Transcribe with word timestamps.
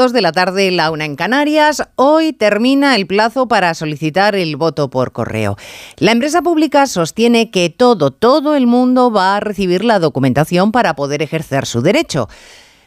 De 0.00 0.22
la 0.22 0.32
tarde, 0.32 0.70
la 0.70 0.90
una 0.90 1.04
en 1.04 1.14
Canarias. 1.14 1.82
Hoy 1.94 2.32
termina 2.32 2.96
el 2.96 3.06
plazo 3.06 3.48
para 3.48 3.74
solicitar 3.74 4.34
el 4.34 4.56
voto 4.56 4.88
por 4.88 5.12
correo. 5.12 5.58
La 5.98 6.12
empresa 6.12 6.40
pública 6.40 6.86
sostiene 6.86 7.50
que 7.50 7.68
todo, 7.68 8.10
todo 8.10 8.54
el 8.54 8.66
mundo 8.66 9.12
va 9.12 9.36
a 9.36 9.40
recibir 9.40 9.84
la 9.84 9.98
documentación 9.98 10.72
para 10.72 10.96
poder 10.96 11.20
ejercer 11.20 11.66
su 11.66 11.82
derecho. 11.82 12.30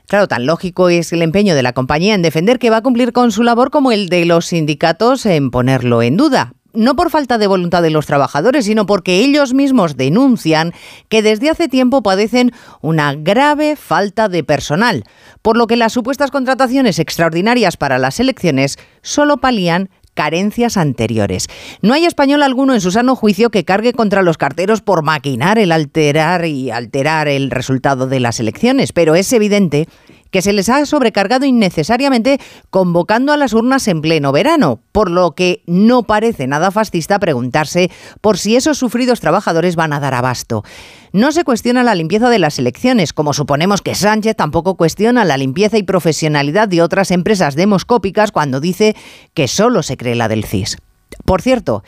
Claro, 0.08 0.28
tan 0.28 0.48
lógico 0.48 0.90
es 0.90 1.14
el 1.14 1.22
empeño 1.22 1.54
de 1.54 1.62
la 1.62 1.74
compañía 1.74 2.16
en 2.16 2.24
defender 2.24 2.58
que 2.58 2.72
va 2.72 2.78
a 2.78 2.82
cumplir 2.82 3.14
con 3.14 3.32
su 3.32 3.44
labor 3.44 3.70
como 3.70 3.92
el 3.92 4.10
de 4.10 4.26
los 4.26 4.48
sindicatos 4.48 5.28
en 5.28 5.52
ponerlo 5.52 6.02
en 6.02 6.18
duda 6.18 6.54
no 6.74 6.96
por 6.96 7.10
falta 7.10 7.38
de 7.38 7.48
voluntad 7.48 7.82
de 7.82 7.90
los 7.90 8.06
trabajadores, 8.06 8.66
sino 8.66 8.86
porque 8.86 9.20
ellos 9.20 9.54
mismos 9.54 9.96
denuncian 9.96 10.74
que 11.10 11.22
desde 11.22 11.50
hace 11.50 11.68
tiempo 11.68 12.04
padecen 12.04 12.52
una 12.82 13.14
grave 13.14 13.76
falta 13.76 14.30
de 14.30 14.44
personal, 14.44 15.04
por 15.42 15.58
lo 15.58 15.68
que 15.68 15.76
las 15.76 15.94
supuestas 15.94 16.32
contrataciones 16.32 17.00
extraordinarias 17.00 17.78
para 17.78 18.00
las 18.00 18.20
elecciones 18.20 18.78
solo 19.02 19.38
palían 19.38 19.90
carencias 20.14 20.78
anteriores. 20.78 21.48
No 21.82 21.94
hay 21.94 22.06
español 22.06 22.44
alguno 22.44 22.74
en 22.74 22.82
su 22.82 22.92
sano 22.92 23.16
juicio 23.16 23.50
que 23.50 23.66
cargue 23.66 23.94
contra 23.94 24.22
los 24.22 24.38
carteros 24.38 24.82
por 24.82 25.04
maquinar 25.04 25.58
el 25.58 25.72
alterar 25.72 26.46
y 26.46 26.72
alterar 26.72 27.28
el 27.28 27.52
resultado 27.52 28.08
de 28.08 28.20
las 28.20 28.40
elecciones, 28.40 28.94
pero 28.94 29.16
es 29.16 29.32
evidente 29.34 29.88
que 30.34 30.42
se 30.42 30.52
les 30.52 30.68
ha 30.68 30.84
sobrecargado 30.88 31.46
innecesariamente 31.46 32.40
convocando 32.72 33.32
a 33.32 33.38
las 33.38 33.54
urnas 33.54 33.88
en 33.88 34.02
pleno 34.02 34.32
verano, 34.32 34.82
por 34.92 35.12
lo 35.12 35.36
que 35.36 35.62
no 35.68 36.04
parece 36.04 36.48
nada 36.48 36.72
fascista 36.72 37.20
preguntarse 37.20 37.92
por 38.20 38.40
si 38.40 38.56
esos 38.56 38.80
sufridos 38.80 39.20
trabajadores 39.20 39.76
van 39.76 39.94
a 39.94 40.00
dar 40.00 40.16
abasto. 40.16 40.64
No 41.12 41.32
se 41.32 41.44
cuestiona 41.44 41.84
la 41.84 41.94
limpieza 41.94 42.32
de 42.32 42.40
las 42.40 42.58
elecciones, 42.58 43.14
como 43.14 43.34
suponemos 43.34 43.84
que 43.84 43.94
Sánchez 43.94 44.36
tampoco 44.36 44.76
cuestiona 44.76 45.24
la 45.24 45.38
limpieza 45.38 45.78
y 45.78 45.84
profesionalidad 45.84 46.68
de 46.68 46.82
otras 46.82 47.12
empresas 47.12 47.54
demoscópicas 47.54 48.32
cuando 48.32 48.60
dice 48.60 48.96
que 49.36 49.48
solo 49.48 49.84
se 49.84 49.98
cree 49.98 50.16
la 50.16 50.30
del 50.30 50.46
CIS. 50.46 50.78
Por 51.26 51.44
cierto, 51.44 51.84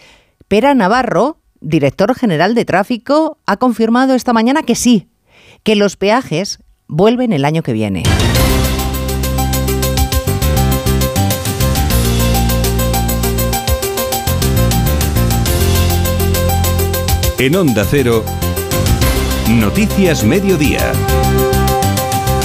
Pera 0.48 0.76
Navarro, 0.76 1.40
director 1.62 2.14
general 2.14 2.54
de 2.54 2.66
tráfico, 2.66 3.40
ha 3.48 3.58
confirmado 3.58 4.14
esta 4.14 4.34
mañana 4.34 4.62
que 4.62 4.76
sí, 4.76 5.08
que 5.64 5.76
los 5.76 5.98
peajes 5.98 6.60
vuelven 6.88 7.34
el 7.34 7.46
año 7.46 7.64
que 7.64 7.74
viene. 7.74 8.04
En 17.38 17.56
Onda 17.56 17.86
Cero, 17.90 18.24
Noticias 19.50 20.24
Mediodía, 20.24 20.94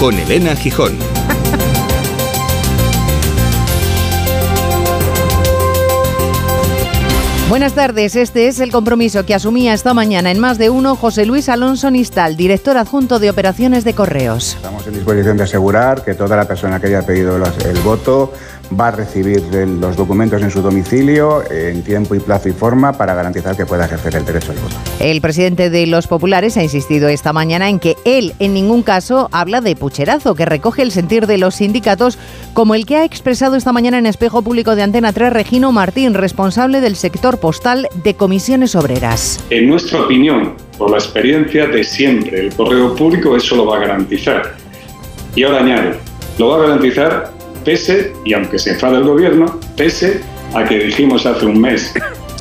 con 0.01 0.19
Elena 0.19 0.57
Gijón. 0.57 1.10
Buenas 7.51 7.73
tardes, 7.75 8.15
este 8.15 8.47
es 8.47 8.61
el 8.61 8.71
compromiso 8.71 9.27
que 9.27 9.35
asumía 9.35 9.75
esta 9.75 9.93
mañana 9.93 10.31
en 10.31 10.39
más 10.39 10.57
de 10.57 10.71
uno 10.71 10.95
José 10.95 11.27
Luis 11.27 11.49
Alonso 11.49 11.91
Nistal, 11.91 12.37
director 12.37 12.77
adjunto 12.77 13.19
de 13.19 13.29
operaciones 13.29 13.83
de 13.83 13.93
correos. 13.93 14.55
Estamos 14.55 14.87
en 14.87 14.95
disposición 14.95 15.37
de 15.37 15.43
asegurar 15.43 16.05
que 16.05 16.15
toda 16.15 16.37
la 16.37 16.47
persona 16.47 16.79
que 16.79 16.87
haya 16.87 17.03
pedido 17.05 17.35
el 17.35 17.79
voto 17.81 18.33
va 18.79 18.89
a 18.89 18.91
recibir 18.93 19.43
los 19.53 19.97
documentos 19.97 20.43
en 20.43 20.51
su 20.51 20.63
domicilio 20.63 21.43
en 21.51 21.83
tiempo 21.83 22.15
y 22.15 22.21
plazo 22.21 22.49
y 22.49 22.53
forma 22.53 22.93
para 22.93 23.15
garantizar 23.15 23.57
que 23.57 23.67
pueda 23.67 23.87
ejercer 23.87 24.17
el 24.17 24.25
derecho 24.25 24.53
al 24.53 24.59
voto. 24.59 24.75
El 25.01 25.21
presidente 25.21 25.71
de 25.71 25.87
los 25.87 26.07
populares 26.07 26.57
ha 26.57 26.63
insistido 26.63 27.09
esta 27.09 27.33
mañana 27.33 27.69
en 27.69 27.79
que 27.79 27.97
él 28.05 28.35
en 28.39 28.55
ningún 28.55 28.83
caso 28.83 29.29
habla 29.33 29.61
de 29.61 29.77
pucherazo, 29.77 30.35
que 30.35 30.45
recoge 30.45 30.83
el 30.83 30.93
sentir 30.93 31.27
de 31.27 31.39
los 31.39 31.57
sindicatos, 31.57 32.19
como 32.53 32.75
el 32.75 32.87
que 32.87 32.97
ha 32.97 33.05
expresado 33.05 33.57
esta 33.57 33.73
mañana 33.73 33.99
en 33.99 34.07
espejo 34.07 34.43
público 34.43 34.77
de 34.77 34.83
Antena 34.83 35.13
3 35.13 35.33
Regino 35.33 35.73
Martín, 35.73 36.15
responsable 36.15 36.81
del 36.81 36.97
sector 36.97 37.39
postal 37.39 37.89
de 38.05 38.15
comisiones 38.15 38.75
obreras. 38.75 39.45
En 39.51 39.69
nuestra 39.69 40.03
opinión, 40.03 40.55
por 40.79 40.91
la 40.91 40.99
experiencia 40.99 41.67
de 41.67 41.85
siempre, 41.85 42.41
el 42.41 42.55
correo 42.55 42.95
público 42.95 43.37
eso 43.37 43.57
lo 43.57 43.67
va 43.67 43.77
a 43.77 43.81
garantizar. 43.81 44.55
Y 45.35 45.45
ahora 45.45 45.61
añado, 45.61 45.93
lo 46.39 46.49
va 46.49 46.57
a 46.57 46.61
garantizar 46.61 47.40
pese, 47.65 48.13
y 48.25 48.35
aunque 48.35 48.59
se 48.59 48.71
enfada 48.71 48.99
el 48.99 49.05
gobierno, 49.05 49.59
pese 49.77 50.21
a 50.55 50.65
que 50.65 50.79
dijimos 50.79 51.27
hace 51.27 51.47
un 51.47 51.61
mes 51.61 51.93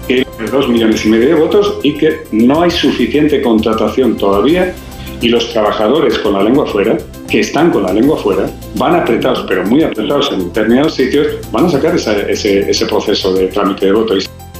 que 0.07 0.25
dos 0.51 0.67
millones 0.67 1.05
y 1.05 1.09
medio 1.09 1.29
de 1.29 1.35
votos 1.35 1.79
y 1.83 1.93
que 1.97 2.21
no 2.31 2.61
hay 2.63 2.71
suficiente 2.71 3.41
contratación 3.41 4.17
todavía 4.17 4.73
y 5.21 5.29
los 5.29 5.51
trabajadores 5.51 6.17
con 6.19 6.33
la 6.33 6.43
lengua 6.43 6.65
fuera, 6.65 6.97
que 7.29 7.41
están 7.41 7.71
con 7.71 7.83
la 7.83 7.93
lengua 7.93 8.17
fuera, 8.17 8.49
van 8.75 8.95
apretados, 8.95 9.45
pero 9.47 9.65
muy 9.65 9.83
apretados 9.83 10.31
en 10.31 10.45
determinados 10.45 10.95
sitios, 10.95 11.27
van 11.51 11.65
a 11.65 11.69
sacar 11.69 11.95
ese, 11.95 12.69
ese 12.69 12.85
proceso 12.85 13.33
de 13.33 13.47
trámite 13.47 13.87
de 13.87 13.91
voto. 13.91 14.15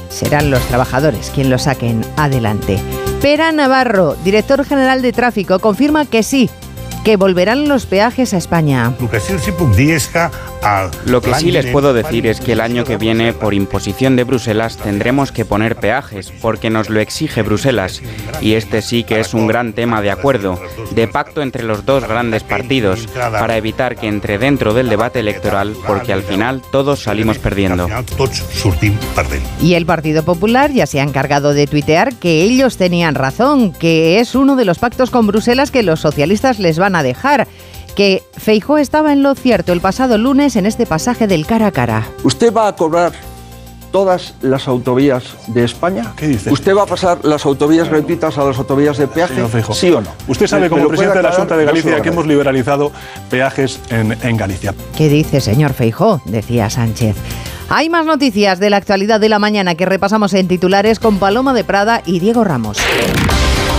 Serán 0.08 0.50
los 0.50 0.60
trabajadores 0.66 1.30
quien 1.34 1.50
lo 1.50 1.58
saquen 1.58 2.02
adelante. 2.16 2.78
Pera 3.22 3.52
Navarro, 3.52 4.16
director 4.24 4.64
general 4.64 5.02
de 5.02 5.12
tráfico, 5.12 5.58
confirma 5.58 6.04
que 6.04 6.22
sí, 6.22 6.50
que 7.04 7.16
volverán 7.16 7.68
los 7.68 7.86
peajes 7.86 8.34
a 8.34 8.36
España. 8.36 8.92
Lo 11.06 11.22
que 11.22 11.34
sí 11.34 11.50
les 11.50 11.66
puedo 11.66 11.94
decir 11.94 12.26
es 12.26 12.40
que 12.40 12.52
el 12.52 12.60
año 12.60 12.84
que 12.84 12.98
viene, 12.98 13.32
por 13.32 13.54
imposición 13.54 14.16
de 14.16 14.24
Bruselas, 14.24 14.76
tendremos 14.76 15.32
que 15.32 15.44
poner 15.44 15.76
peajes, 15.76 16.32
porque 16.42 16.68
nos 16.68 16.90
lo 16.90 17.00
exige 17.00 17.42
Bruselas. 17.42 18.02
Y 18.42 18.54
este 18.54 18.82
sí 18.82 19.04
que 19.04 19.20
es 19.20 19.32
un 19.32 19.46
gran 19.46 19.72
tema 19.72 20.02
de 20.02 20.10
acuerdo, 20.10 20.60
de 20.90 21.08
pacto 21.08 21.40
entre 21.40 21.62
los 21.62 21.86
dos 21.86 22.06
grandes 22.06 22.42
partidos, 22.42 23.06
para 23.14 23.56
evitar 23.56 23.96
que 23.96 24.08
entre 24.08 24.38
dentro 24.38 24.74
del 24.74 24.90
debate 24.90 25.20
electoral, 25.20 25.74
porque 25.86 26.12
al 26.12 26.22
final 26.22 26.62
todos 26.70 27.02
salimos 27.02 27.38
perdiendo. 27.38 27.88
Y 29.62 29.74
el 29.74 29.86
Partido 29.86 30.22
Popular 30.24 30.70
ya 30.72 30.86
se 30.86 31.00
ha 31.00 31.04
encargado 31.04 31.54
de 31.54 31.66
tuitear 31.66 32.14
que 32.14 32.42
ellos 32.42 32.76
tenían 32.76 33.14
razón, 33.14 33.72
que 33.72 34.20
es 34.20 34.34
uno 34.34 34.56
de 34.56 34.66
los 34.66 34.78
pactos 34.78 35.10
con 35.10 35.26
Bruselas 35.26 35.70
que 35.70 35.82
los 35.82 36.00
socialistas 36.00 36.58
les 36.58 36.78
van 36.78 36.96
a 36.96 36.99
dejar 37.02 37.48
que 37.94 38.22
Feijó 38.36 38.78
estaba 38.78 39.12
en 39.12 39.22
lo 39.22 39.34
cierto 39.34 39.72
el 39.72 39.80
pasado 39.80 40.18
lunes 40.18 40.56
en 40.56 40.66
este 40.66 40.86
pasaje 40.86 41.26
del 41.26 41.46
cara 41.46 41.66
a 41.66 41.72
cara. 41.72 42.06
¿Usted 42.24 42.52
va 42.52 42.68
a 42.68 42.76
cobrar 42.76 43.12
todas 43.90 44.34
las 44.40 44.68
autovías 44.68 45.24
de 45.48 45.64
España? 45.64 46.12
¿Qué 46.16 46.28
dice? 46.28 46.50
¿Usted 46.50 46.76
va 46.76 46.82
a 46.82 46.86
pasar 46.86 47.24
las 47.24 47.44
autovías 47.44 47.88
gratuitas 47.88 48.38
a 48.38 48.44
las 48.44 48.58
autovías 48.58 48.96
de 48.98 49.08
peaje? 49.08 49.42
¿Sí 49.72 49.90
o 49.90 50.00
no? 50.00 50.10
Usted 50.28 50.46
sabe 50.46 50.70
como 50.70 50.86
presidente 50.88 51.18
de 51.18 51.22
la 51.22 51.32
Junta 51.32 51.56
de 51.56 51.64
Galicia 51.64 52.00
que 52.00 52.08
hemos 52.08 52.26
liberalizado 52.26 52.92
peajes 53.28 53.80
en, 53.90 54.16
en 54.22 54.36
Galicia. 54.36 54.74
¿Qué 54.96 55.08
dice, 55.08 55.40
señor 55.40 55.72
Feijó? 55.72 56.20
Decía 56.24 56.70
Sánchez. 56.70 57.16
Hay 57.68 57.88
más 57.88 58.04
noticias 58.04 58.58
de 58.58 58.68
la 58.68 58.78
actualidad 58.78 59.20
de 59.20 59.28
la 59.28 59.38
mañana 59.38 59.76
que 59.76 59.86
repasamos 59.86 60.34
en 60.34 60.48
titulares 60.48 60.98
con 60.98 61.18
Paloma 61.18 61.54
de 61.54 61.62
Prada 61.62 62.02
y 62.04 62.18
Diego 62.18 62.42
Ramos. 62.42 62.78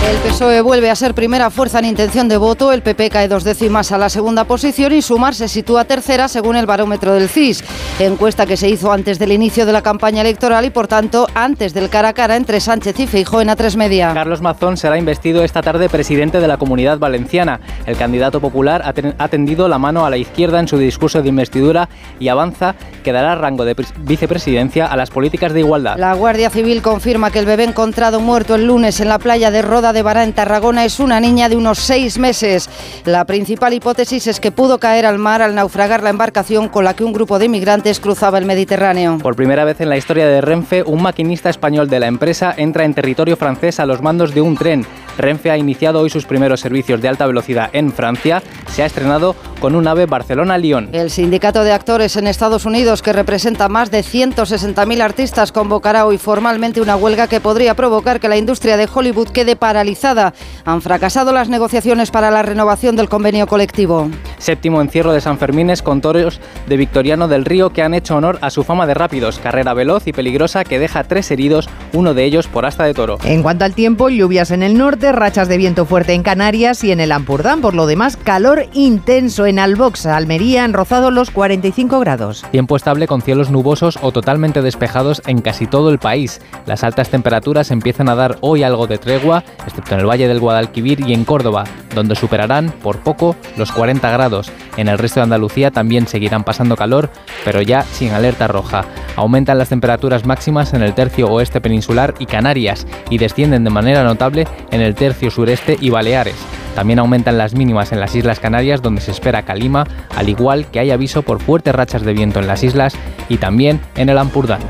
El 0.08 0.16
PSOE 0.18 0.60
vuelve 0.60 0.90
a 0.90 0.96
ser 0.96 1.14
primera 1.14 1.48
fuerza 1.48 1.78
en 1.78 1.84
intención 1.84 2.28
de 2.28 2.36
voto, 2.36 2.72
el 2.72 2.82
PP 2.82 3.08
cae 3.08 3.28
dos 3.28 3.44
décimas 3.44 3.92
a 3.92 3.98
la 3.98 4.08
segunda 4.08 4.44
posición 4.44 4.92
y 4.92 5.00
Sumar 5.00 5.34
se 5.34 5.48
sitúa 5.48 5.84
tercera 5.84 6.26
según 6.28 6.56
el 6.56 6.66
barómetro 6.66 7.14
del 7.14 7.28
CIS, 7.28 7.64
encuesta 8.00 8.44
que 8.44 8.56
se 8.56 8.68
hizo 8.68 8.92
antes 8.92 9.18
del 9.18 9.32
inicio 9.32 9.64
de 9.64 9.72
la 9.72 9.80
campaña 9.80 10.20
electoral 10.22 10.64
y 10.64 10.70
por 10.70 10.88
tanto 10.88 11.28
antes 11.34 11.72
del 11.72 11.88
cara 11.88 12.08
a 12.08 12.12
cara 12.12 12.36
entre 12.36 12.60
Sánchez 12.60 12.98
y 12.98 13.06
Feijóo 13.06 13.40
en 13.40 13.48
A3 13.48 13.76
Media. 13.76 14.12
Carlos 14.12 14.42
Mazón 14.42 14.76
será 14.76 14.98
investido 14.98 15.44
esta 15.44 15.62
tarde 15.62 15.88
presidente 15.88 16.40
de 16.40 16.48
la 16.48 16.56
Comunidad 16.56 16.98
Valenciana. 16.98 17.60
El 17.86 17.96
candidato 17.96 18.40
popular 18.40 18.82
ha 18.84 19.28
tendido 19.28 19.68
la 19.68 19.78
mano 19.78 20.04
a 20.04 20.10
la 20.10 20.16
izquierda 20.16 20.58
en 20.58 20.66
su 20.66 20.78
discurso 20.78 21.22
de 21.22 21.28
investidura 21.28 21.88
y 22.18 22.28
avanza 22.28 22.74
que 23.04 23.12
dará 23.12 23.36
rango 23.36 23.64
de 23.64 23.76
vicepresidencia 24.00 24.86
a 24.86 24.96
las 24.96 25.10
políticas 25.10 25.52
de 25.52 25.60
igualdad. 25.60 25.96
La 25.96 26.14
Guardia 26.14 26.50
Civil 26.50 26.82
confirma 26.82 27.30
que 27.30 27.38
el 27.38 27.46
bebé 27.46 27.64
encontrado 27.64 28.20
muerto 28.20 28.56
el 28.56 28.66
lunes 28.66 29.00
en 29.00 29.08
la 29.08 29.18
playa 29.18 29.50
de 29.50 29.62
Roda 29.62 29.91
de 29.92 30.02
Bará 30.02 30.24
en 30.24 30.32
Tarragona 30.32 30.84
es 30.84 31.00
una 31.00 31.20
niña 31.20 31.48
de 31.48 31.56
unos 31.56 31.78
seis 31.78 32.18
meses. 32.18 32.68
La 33.04 33.24
principal 33.24 33.72
hipótesis 33.74 34.26
es 34.26 34.40
que 34.40 34.50
pudo 34.50 34.78
caer 34.78 35.06
al 35.06 35.18
mar 35.18 35.42
al 35.42 35.54
naufragar 35.54 36.02
la 36.02 36.10
embarcación 36.10 36.68
con 36.68 36.84
la 36.84 36.94
que 36.94 37.04
un 37.04 37.12
grupo 37.12 37.38
de 37.38 37.46
inmigrantes 37.46 38.00
cruzaba 38.00 38.38
el 38.38 38.44
Mediterráneo. 38.44 39.18
Por 39.18 39.36
primera 39.36 39.64
vez 39.64 39.80
en 39.80 39.88
la 39.88 39.96
historia 39.96 40.26
de 40.26 40.40
Renfe, 40.40 40.82
un 40.82 41.02
maquinista 41.02 41.50
español 41.50 41.88
de 41.88 42.00
la 42.00 42.06
empresa 42.06 42.54
entra 42.56 42.84
en 42.84 42.94
territorio 42.94 43.36
francés 43.36 43.80
a 43.80 43.86
los 43.86 44.02
mandos 44.02 44.34
de 44.34 44.40
un 44.40 44.56
tren. 44.56 44.86
Renfe 45.18 45.50
ha 45.50 45.58
iniciado 45.58 46.00
hoy 46.00 46.10
sus 46.10 46.24
primeros 46.24 46.60
servicios 46.60 47.00
de 47.00 47.08
alta 47.08 47.26
velocidad 47.26 47.70
en 47.72 47.92
Francia. 47.92 48.42
Se 48.68 48.82
ha 48.82 48.86
estrenado 48.86 49.36
con 49.60 49.76
un 49.76 49.86
ave 49.86 50.06
Barcelona-Lyon. 50.06 50.88
El 50.92 51.10
sindicato 51.10 51.62
de 51.62 51.72
actores 51.72 52.16
en 52.16 52.26
Estados 52.26 52.66
Unidos, 52.66 53.00
que 53.00 53.12
representa 53.12 53.68
más 53.68 53.90
de 53.90 54.00
160.000 54.00 55.00
artistas, 55.00 55.52
convocará 55.52 56.04
hoy 56.04 56.18
formalmente 56.18 56.80
una 56.80 56.96
huelga 56.96 57.28
que 57.28 57.40
podría 57.40 57.74
provocar 57.74 58.18
que 58.18 58.28
la 58.28 58.36
industria 58.36 58.76
de 58.76 58.88
Hollywood 58.92 59.28
quede 59.28 59.54
paralizada. 59.54 60.34
Han 60.64 60.82
fracasado 60.82 61.32
las 61.32 61.48
negociaciones 61.48 62.10
para 62.10 62.30
la 62.30 62.42
renovación 62.42 62.96
del 62.96 63.08
convenio 63.08 63.46
colectivo. 63.46 64.10
Séptimo 64.38 64.80
encierro 64.80 65.12
de 65.12 65.20
San 65.20 65.38
Fermines 65.38 65.82
con 65.82 66.00
toros 66.00 66.40
de 66.66 66.76
Victoriano 66.76 67.28
del 67.28 67.44
Río 67.44 67.70
que 67.70 67.82
han 67.82 67.94
hecho 67.94 68.16
honor 68.16 68.38
a 68.40 68.50
su 68.50 68.64
fama 68.64 68.86
de 68.86 68.94
rápidos. 68.94 69.38
Carrera 69.38 69.74
veloz 69.74 70.08
y 70.08 70.12
peligrosa 70.12 70.64
que 70.64 70.80
deja 70.80 71.04
tres 71.04 71.30
heridos, 71.30 71.68
uno 71.92 72.14
de 72.14 72.24
ellos 72.24 72.48
por 72.48 72.66
asta 72.66 72.84
de 72.84 72.94
toro. 72.94 73.18
En 73.24 73.42
cuanto 73.42 73.64
al 73.64 73.74
tiempo, 73.74 74.08
lluvias 74.08 74.50
en 74.50 74.64
el 74.64 74.76
norte 74.76 75.01
rachas 75.10 75.48
de 75.48 75.56
viento 75.56 75.86
fuerte 75.86 76.12
en 76.12 76.22
Canarias 76.22 76.84
y 76.84 76.92
en 76.92 77.00
el 77.00 77.10
Ampurdán. 77.10 77.60
Por 77.60 77.74
lo 77.74 77.86
demás, 77.86 78.16
calor 78.16 78.66
intenso 78.72 79.46
en 79.46 79.58
Albox, 79.58 80.06
Almería, 80.06 80.62
han 80.62 80.74
rozado 80.74 81.10
los 81.10 81.32
45 81.32 81.98
grados. 81.98 82.44
Tiempo 82.52 82.76
estable 82.76 83.08
con 83.08 83.22
cielos 83.22 83.50
nubosos 83.50 83.98
o 84.02 84.12
totalmente 84.12 84.62
despejados 84.62 85.22
en 85.26 85.40
casi 85.40 85.66
todo 85.66 85.90
el 85.90 85.98
país. 85.98 86.40
Las 86.66 86.84
altas 86.84 87.08
temperaturas 87.08 87.70
empiezan 87.72 88.08
a 88.08 88.14
dar 88.14 88.38
hoy 88.42 88.62
algo 88.62 88.86
de 88.86 88.98
tregua, 88.98 89.42
excepto 89.66 89.94
en 89.94 90.00
el 90.00 90.08
Valle 90.08 90.28
del 90.28 90.38
Guadalquivir 90.38 91.00
y 91.00 91.14
en 91.14 91.24
Córdoba, 91.24 91.64
donde 91.94 92.14
superarán 92.14 92.70
por 92.70 93.00
poco 93.00 93.34
los 93.56 93.72
40 93.72 94.10
grados. 94.10 94.52
En 94.76 94.88
el 94.88 94.98
resto 94.98 95.20
de 95.20 95.24
Andalucía 95.24 95.70
también 95.70 96.06
seguirán 96.06 96.44
pasando 96.44 96.76
calor, 96.76 97.10
pero 97.44 97.60
ya 97.60 97.82
sin 97.82 98.12
alerta 98.12 98.48
roja. 98.48 98.84
Aumentan 99.16 99.58
las 99.58 99.68
temperaturas 99.68 100.24
máximas 100.24 100.72
en 100.72 100.82
el 100.82 100.94
tercio 100.94 101.28
oeste 101.28 101.60
peninsular 101.60 102.14
y 102.18 102.26
Canarias 102.26 102.86
y 103.10 103.18
descienden 103.18 103.64
de 103.64 103.70
manera 103.70 104.04
notable 104.04 104.46
en 104.70 104.80
el 104.80 104.94
tercio 104.94 105.30
sureste 105.30 105.76
y 105.80 105.90
Baleares. 105.90 106.36
También 106.74 106.98
aumentan 106.98 107.36
las 107.36 107.54
mínimas 107.54 107.92
en 107.92 108.00
las 108.00 108.14
Islas 108.14 108.40
Canarias 108.40 108.80
donde 108.80 109.02
se 109.02 109.10
espera 109.10 109.42
calima, 109.42 109.86
al 110.16 110.28
igual 110.28 110.66
que 110.66 110.78
hay 110.78 110.90
aviso 110.90 111.22
por 111.22 111.40
fuertes 111.40 111.74
rachas 111.74 112.02
de 112.02 112.14
viento 112.14 112.40
en 112.40 112.46
las 112.46 112.62
islas 112.62 112.94
y 113.28 113.36
también 113.36 113.80
en 113.96 114.08
el 114.08 114.18
Ampurdán. 114.18 114.60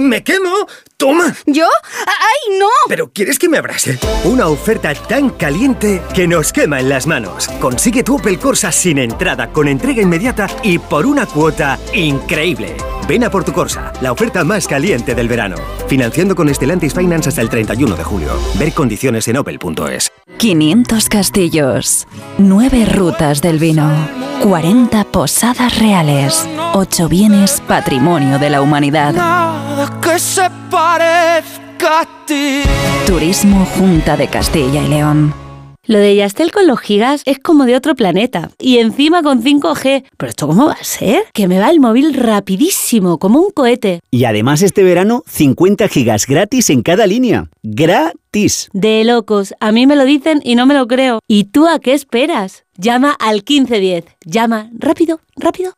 ¿Me 0.00 0.24
quemo? 0.24 0.66
¡Toma! 0.96 1.36
¿Yo? 1.44 1.66
¡Ay, 2.06 2.58
no! 2.58 2.68
¿Pero 2.88 3.12
quieres 3.12 3.38
que 3.38 3.50
me 3.50 3.58
abrase? 3.58 3.98
Una 4.24 4.46
oferta 4.48 4.94
tan 4.94 5.28
caliente 5.28 6.00
que 6.14 6.26
nos 6.26 6.54
quema 6.54 6.80
en 6.80 6.88
las 6.88 7.06
manos. 7.06 7.48
Consigue 7.60 8.02
tu 8.02 8.16
Opel 8.16 8.38
Corsa 8.38 8.72
sin 8.72 8.96
entrada, 8.96 9.52
con 9.52 9.68
entrega 9.68 10.00
inmediata 10.00 10.46
y 10.62 10.78
por 10.78 11.04
una 11.04 11.26
cuota 11.26 11.78
increíble. 11.92 12.76
Ven 13.08 13.24
a 13.24 13.30
por 13.30 13.44
tu 13.44 13.52
Corsa, 13.52 13.92
la 14.00 14.12
oferta 14.12 14.44
más 14.44 14.66
caliente 14.66 15.14
del 15.14 15.28
verano. 15.28 15.56
Financiando 15.88 16.34
con 16.34 16.48
Estelantis 16.48 16.94
Finance 16.94 17.28
hasta 17.28 17.40
el 17.40 17.48
31 17.48 17.96
de 17.96 18.04
julio. 18.04 18.30
Ver 18.58 18.72
condiciones 18.72 19.26
en 19.28 19.36
opel.es. 19.36 20.10
500 20.38 21.08
castillos, 21.08 22.06
9 22.38 22.86
rutas 22.86 23.42
del 23.42 23.58
vino, 23.58 23.90
40 24.42 25.04
posadas 25.04 25.78
reales, 25.78 26.48
8 26.72 27.08
bienes 27.08 27.60
patrimonio 27.66 28.38
de 28.38 28.50
la 28.50 28.62
humanidad. 28.62 29.14
que 30.00 30.18
se 30.18 30.48
parezca 30.70 32.00
a 32.00 32.26
ti. 32.26 32.62
Turismo 33.06 33.66
Junta 33.76 34.16
de 34.16 34.28
Castilla 34.28 34.82
y 34.82 34.88
León. 34.88 35.49
Lo 35.90 35.98
de 35.98 36.14
Yastel 36.14 36.52
con 36.52 36.68
los 36.68 36.78
gigas 36.78 37.22
es 37.24 37.40
como 37.40 37.64
de 37.64 37.74
otro 37.74 37.96
planeta. 37.96 38.52
Y 38.60 38.78
encima 38.78 39.24
con 39.24 39.42
5G. 39.42 40.04
¿Pero 40.16 40.30
esto 40.30 40.46
cómo 40.46 40.66
va 40.66 40.74
a 40.74 40.84
ser? 40.84 41.24
Que 41.32 41.48
me 41.48 41.58
va 41.58 41.68
el 41.68 41.80
móvil 41.80 42.14
rapidísimo, 42.14 43.18
como 43.18 43.40
un 43.40 43.50
cohete. 43.50 43.98
Y 44.08 44.22
además 44.22 44.62
este 44.62 44.84
verano, 44.84 45.24
50 45.26 45.88
gigas 45.88 46.28
gratis 46.28 46.70
en 46.70 46.82
cada 46.82 47.08
línea. 47.08 47.50
¡Gratis! 47.64 48.68
De 48.72 49.02
locos. 49.02 49.52
A 49.58 49.72
mí 49.72 49.88
me 49.88 49.96
lo 49.96 50.04
dicen 50.04 50.40
y 50.44 50.54
no 50.54 50.64
me 50.64 50.74
lo 50.74 50.86
creo. 50.86 51.18
¿Y 51.26 51.46
tú 51.46 51.66
a 51.66 51.80
qué 51.80 51.92
esperas? 51.92 52.62
Llama 52.76 53.10
al 53.18 53.38
1510. 53.38 54.04
Llama 54.24 54.70
rápido, 54.78 55.18
rápido. 55.34 55.72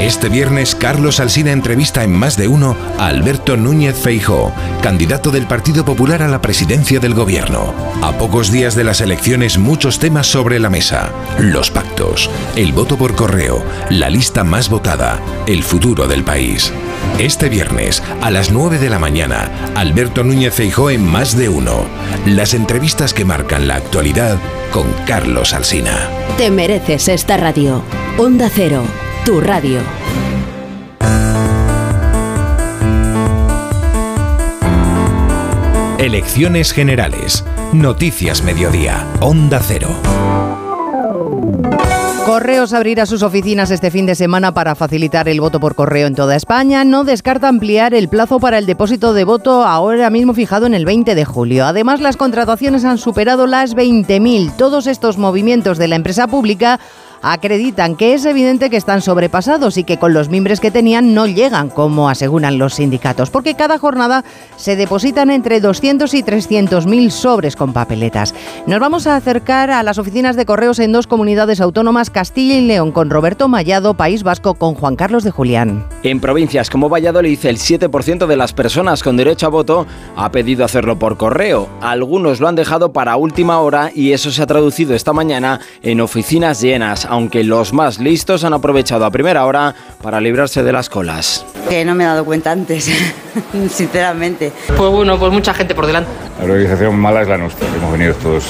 Este 0.00 0.28
viernes, 0.28 0.74
Carlos 0.74 1.20
Alsina 1.20 1.52
entrevista 1.52 2.02
en 2.02 2.12
más 2.12 2.36
de 2.36 2.48
uno 2.48 2.76
a 2.98 3.06
Alberto 3.06 3.56
Núñez 3.56 3.96
Feijó, 3.96 4.52
candidato 4.82 5.30
del 5.30 5.46
Partido 5.46 5.84
Popular 5.84 6.22
a 6.22 6.28
la 6.28 6.40
presidencia 6.40 6.98
del 6.98 7.14
gobierno. 7.14 7.72
A 8.02 8.12
pocos 8.18 8.50
días 8.50 8.74
de 8.74 8.82
las 8.82 9.00
elecciones, 9.00 9.58
muchos 9.58 10.00
temas 10.00 10.26
sobre 10.26 10.58
la 10.58 10.70
mesa: 10.70 11.12
los 11.38 11.70
pactos, 11.70 12.28
el 12.56 12.72
voto 12.72 12.98
por 12.98 13.14
correo, 13.14 13.64
la 13.90 14.10
lista 14.10 14.42
más 14.42 14.68
votada, 14.68 15.20
el 15.46 15.62
futuro 15.62 16.08
del 16.08 16.24
país. 16.24 16.72
Este 17.18 17.48
viernes, 17.48 18.02
a 18.20 18.30
las 18.30 18.50
9 18.50 18.78
de 18.78 18.90
la 18.90 18.98
mañana, 18.98 19.50
Alberto 19.76 20.24
Núñez 20.24 20.54
Feijó 20.54 20.90
en 20.90 21.06
más 21.06 21.36
de 21.36 21.48
uno. 21.48 21.84
Las 22.26 22.54
entrevistas 22.54 23.14
que 23.14 23.24
marcan 23.24 23.68
la 23.68 23.76
actualidad 23.76 24.36
con 24.72 24.92
Carlos 25.06 25.52
Alsina. 25.54 26.21
Te 26.36 26.50
mereces 26.50 27.08
esta 27.08 27.36
radio. 27.36 27.82
Onda 28.18 28.48
Cero, 28.48 28.82
tu 29.24 29.40
radio. 29.40 29.80
Elecciones 35.98 36.72
Generales. 36.72 37.44
Noticias 37.72 38.42
Mediodía. 38.42 39.06
Onda 39.20 39.60
Cero. 39.60 39.94
Correos 42.26 42.72
abrirá 42.72 43.04
sus 43.04 43.24
oficinas 43.24 43.72
este 43.72 43.90
fin 43.90 44.06
de 44.06 44.14
semana 44.14 44.54
para 44.54 44.76
facilitar 44.76 45.28
el 45.28 45.40
voto 45.40 45.58
por 45.58 45.74
correo 45.74 46.06
en 46.06 46.14
toda 46.14 46.36
España. 46.36 46.84
No 46.84 47.02
descarta 47.02 47.48
ampliar 47.48 47.94
el 47.94 48.08
plazo 48.08 48.38
para 48.38 48.58
el 48.58 48.66
depósito 48.66 49.12
de 49.12 49.24
voto 49.24 49.64
ahora 49.64 50.08
mismo 50.08 50.32
fijado 50.32 50.66
en 50.66 50.74
el 50.74 50.84
20 50.84 51.16
de 51.16 51.24
julio. 51.24 51.66
Además, 51.66 52.00
las 52.00 52.16
contrataciones 52.16 52.84
han 52.84 52.98
superado 52.98 53.48
las 53.48 53.74
20.000. 53.74 54.56
Todos 54.56 54.86
estos 54.86 55.18
movimientos 55.18 55.78
de 55.78 55.88
la 55.88 55.96
empresa 55.96 56.28
pública 56.28 56.78
acreditan 57.22 57.96
que 57.96 58.14
es 58.14 58.24
evidente 58.24 58.68
que 58.68 58.76
están 58.76 59.00
sobrepasados 59.00 59.76
y 59.78 59.84
que 59.84 59.98
con 59.98 60.12
los 60.12 60.28
mimbres 60.28 60.60
que 60.60 60.70
tenían 60.70 61.14
no 61.14 61.26
llegan, 61.26 61.70
como 61.70 62.08
aseguran 62.08 62.58
los 62.58 62.74
sindicatos, 62.74 63.30
porque 63.30 63.54
cada 63.54 63.78
jornada 63.78 64.24
se 64.56 64.76
depositan 64.76 65.30
entre 65.30 65.60
200 65.60 66.12
y 66.14 66.22
300 66.22 66.86
mil 66.86 67.10
sobres 67.10 67.56
con 67.56 67.72
papeletas. 67.72 68.34
Nos 68.66 68.80
vamos 68.80 69.06
a 69.06 69.16
acercar 69.16 69.70
a 69.70 69.82
las 69.82 69.98
oficinas 69.98 70.36
de 70.36 70.46
correos 70.46 70.78
en 70.78 70.92
dos 70.92 71.06
comunidades 71.06 71.60
autónomas, 71.60 72.10
Castilla 72.10 72.56
y 72.56 72.66
León 72.66 72.92
con 72.92 73.10
Roberto 73.10 73.48
Mallado, 73.48 73.94
País 73.94 74.22
Vasco 74.22 74.54
con 74.54 74.74
Juan 74.74 74.96
Carlos 74.96 75.24
de 75.24 75.30
Julián. 75.30 75.86
En 76.02 76.20
provincias 76.20 76.70
como 76.70 76.88
Valladolid, 76.88 77.38
el 77.44 77.58
7% 77.58 78.26
de 78.26 78.36
las 78.36 78.52
personas 78.52 79.02
con 79.02 79.16
derecho 79.16 79.46
a 79.46 79.50
voto 79.50 79.86
ha 80.16 80.30
pedido 80.32 80.64
hacerlo 80.64 80.98
por 80.98 81.16
correo. 81.16 81.68
Algunos 81.80 82.40
lo 82.40 82.48
han 82.48 82.56
dejado 82.56 82.92
para 82.92 83.16
última 83.16 83.60
hora 83.60 83.90
y 83.94 84.12
eso 84.12 84.30
se 84.30 84.42
ha 84.42 84.46
traducido 84.46 84.94
esta 84.94 85.12
mañana 85.12 85.60
en 85.82 86.00
oficinas 86.00 86.60
llenas 86.60 87.06
aunque 87.12 87.44
los 87.44 87.74
más 87.74 87.98
listos 87.98 88.42
han 88.42 88.54
aprovechado 88.54 89.04
a 89.04 89.10
primera 89.10 89.44
hora 89.44 89.74
para 90.00 90.18
librarse 90.18 90.62
de 90.62 90.72
las 90.72 90.88
colas. 90.88 91.44
Que 91.68 91.84
no 91.84 91.94
me 91.94 92.04
he 92.04 92.06
dado 92.06 92.24
cuenta 92.24 92.52
antes, 92.52 92.90
sinceramente. 93.52 94.50
Pues 94.74 94.90
bueno, 94.90 95.18
pues 95.18 95.30
mucha 95.30 95.52
gente 95.52 95.74
por 95.74 95.86
delante. 95.86 96.10
La 96.38 96.44
organización 96.44 96.98
mala 96.98 97.20
es 97.20 97.28
la 97.28 97.36
nuestra, 97.36 97.68
hemos 97.68 97.92
venido 97.92 98.14
todos 98.14 98.44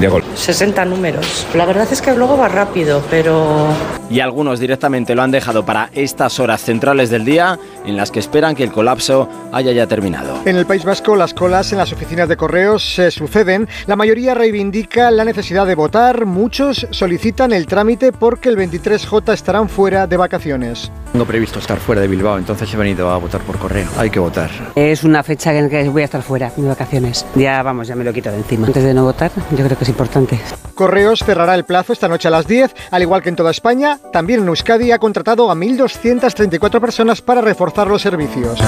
de 0.00 0.08
gol. 0.08 0.22
60 0.34 0.84
números. 0.84 1.46
La 1.54 1.64
verdad 1.64 1.88
es 1.90 2.00
que 2.00 2.14
luego 2.14 2.36
va 2.36 2.48
rápido, 2.48 3.02
pero... 3.10 3.66
Y 4.08 4.20
algunos 4.20 4.60
directamente 4.60 5.16
lo 5.16 5.22
han 5.22 5.32
dejado 5.32 5.64
para 5.64 5.90
estas 5.92 6.38
horas 6.38 6.62
centrales 6.62 7.10
del 7.10 7.24
día 7.24 7.58
en 7.84 7.96
las 7.96 8.12
que 8.12 8.20
esperan 8.20 8.54
que 8.54 8.62
el 8.62 8.70
colapso 8.70 9.28
haya 9.52 9.72
ya 9.72 9.88
terminado. 9.88 10.38
En 10.44 10.56
el 10.56 10.64
País 10.64 10.84
Vasco 10.84 11.16
las 11.16 11.34
colas 11.34 11.72
en 11.72 11.78
las 11.78 11.92
oficinas 11.92 12.28
de 12.28 12.36
correos 12.36 12.94
se 12.94 13.10
suceden. 13.10 13.68
La 13.86 13.96
mayoría 13.96 14.34
reivindica 14.34 15.10
la 15.10 15.24
necesidad 15.24 15.66
de 15.66 15.74
votar, 15.74 16.24
muchos 16.24 16.86
solicitan 16.90 17.52
el 17.52 17.66
trámite 17.66 17.95
porque 18.18 18.48
el 18.48 18.56
23J 18.56 19.32
estarán 19.32 19.68
fuera 19.68 20.06
de 20.06 20.16
vacaciones. 20.16 20.90
Tengo 21.12 21.24
previsto 21.24 21.58
estar 21.58 21.78
fuera 21.78 22.02
de 22.02 22.08
Bilbao, 22.08 22.36
entonces 22.36 22.72
he 22.72 22.76
venido 22.76 23.10
a 23.10 23.16
votar 23.16 23.40
por 23.40 23.58
correo. 23.58 23.88
Hay 23.96 24.10
que 24.10 24.18
votar. 24.18 24.50
Es 24.74 25.02
una 25.02 25.22
fecha 25.22 25.56
en 25.56 25.70
que 25.70 25.88
voy 25.88 26.02
a 26.02 26.04
estar 26.04 26.22
fuera 26.22 26.52
de 26.54 26.68
vacaciones. 26.68 27.24
Ya 27.34 27.62
vamos, 27.62 27.88
ya 27.88 27.96
me 27.96 28.04
lo 28.04 28.12
quito 28.12 28.30
de 28.30 28.36
encima. 28.36 28.66
Antes 28.66 28.84
de 28.84 28.92
no 28.92 29.04
votar, 29.04 29.30
yo 29.50 29.64
creo 29.64 29.78
que 29.78 29.84
es 29.84 29.90
importante. 29.90 30.38
Correos 30.74 31.20
cerrará 31.24 31.54
el 31.54 31.64
plazo 31.64 31.92
esta 31.92 32.08
noche 32.08 32.28
a 32.28 32.30
las 32.30 32.46
10, 32.46 32.74
al 32.90 33.02
igual 33.02 33.22
que 33.22 33.30
en 33.30 33.36
toda 33.36 33.50
España. 33.50 33.98
También 34.12 34.40
en 34.40 34.48
Euskadi 34.48 34.92
ha 34.92 34.98
contratado 34.98 35.50
a 35.50 35.54
1.234 35.54 36.80
personas 36.80 37.22
para 37.22 37.40
reforzar 37.40 37.88
los 37.88 38.02
servicios. 38.02 38.60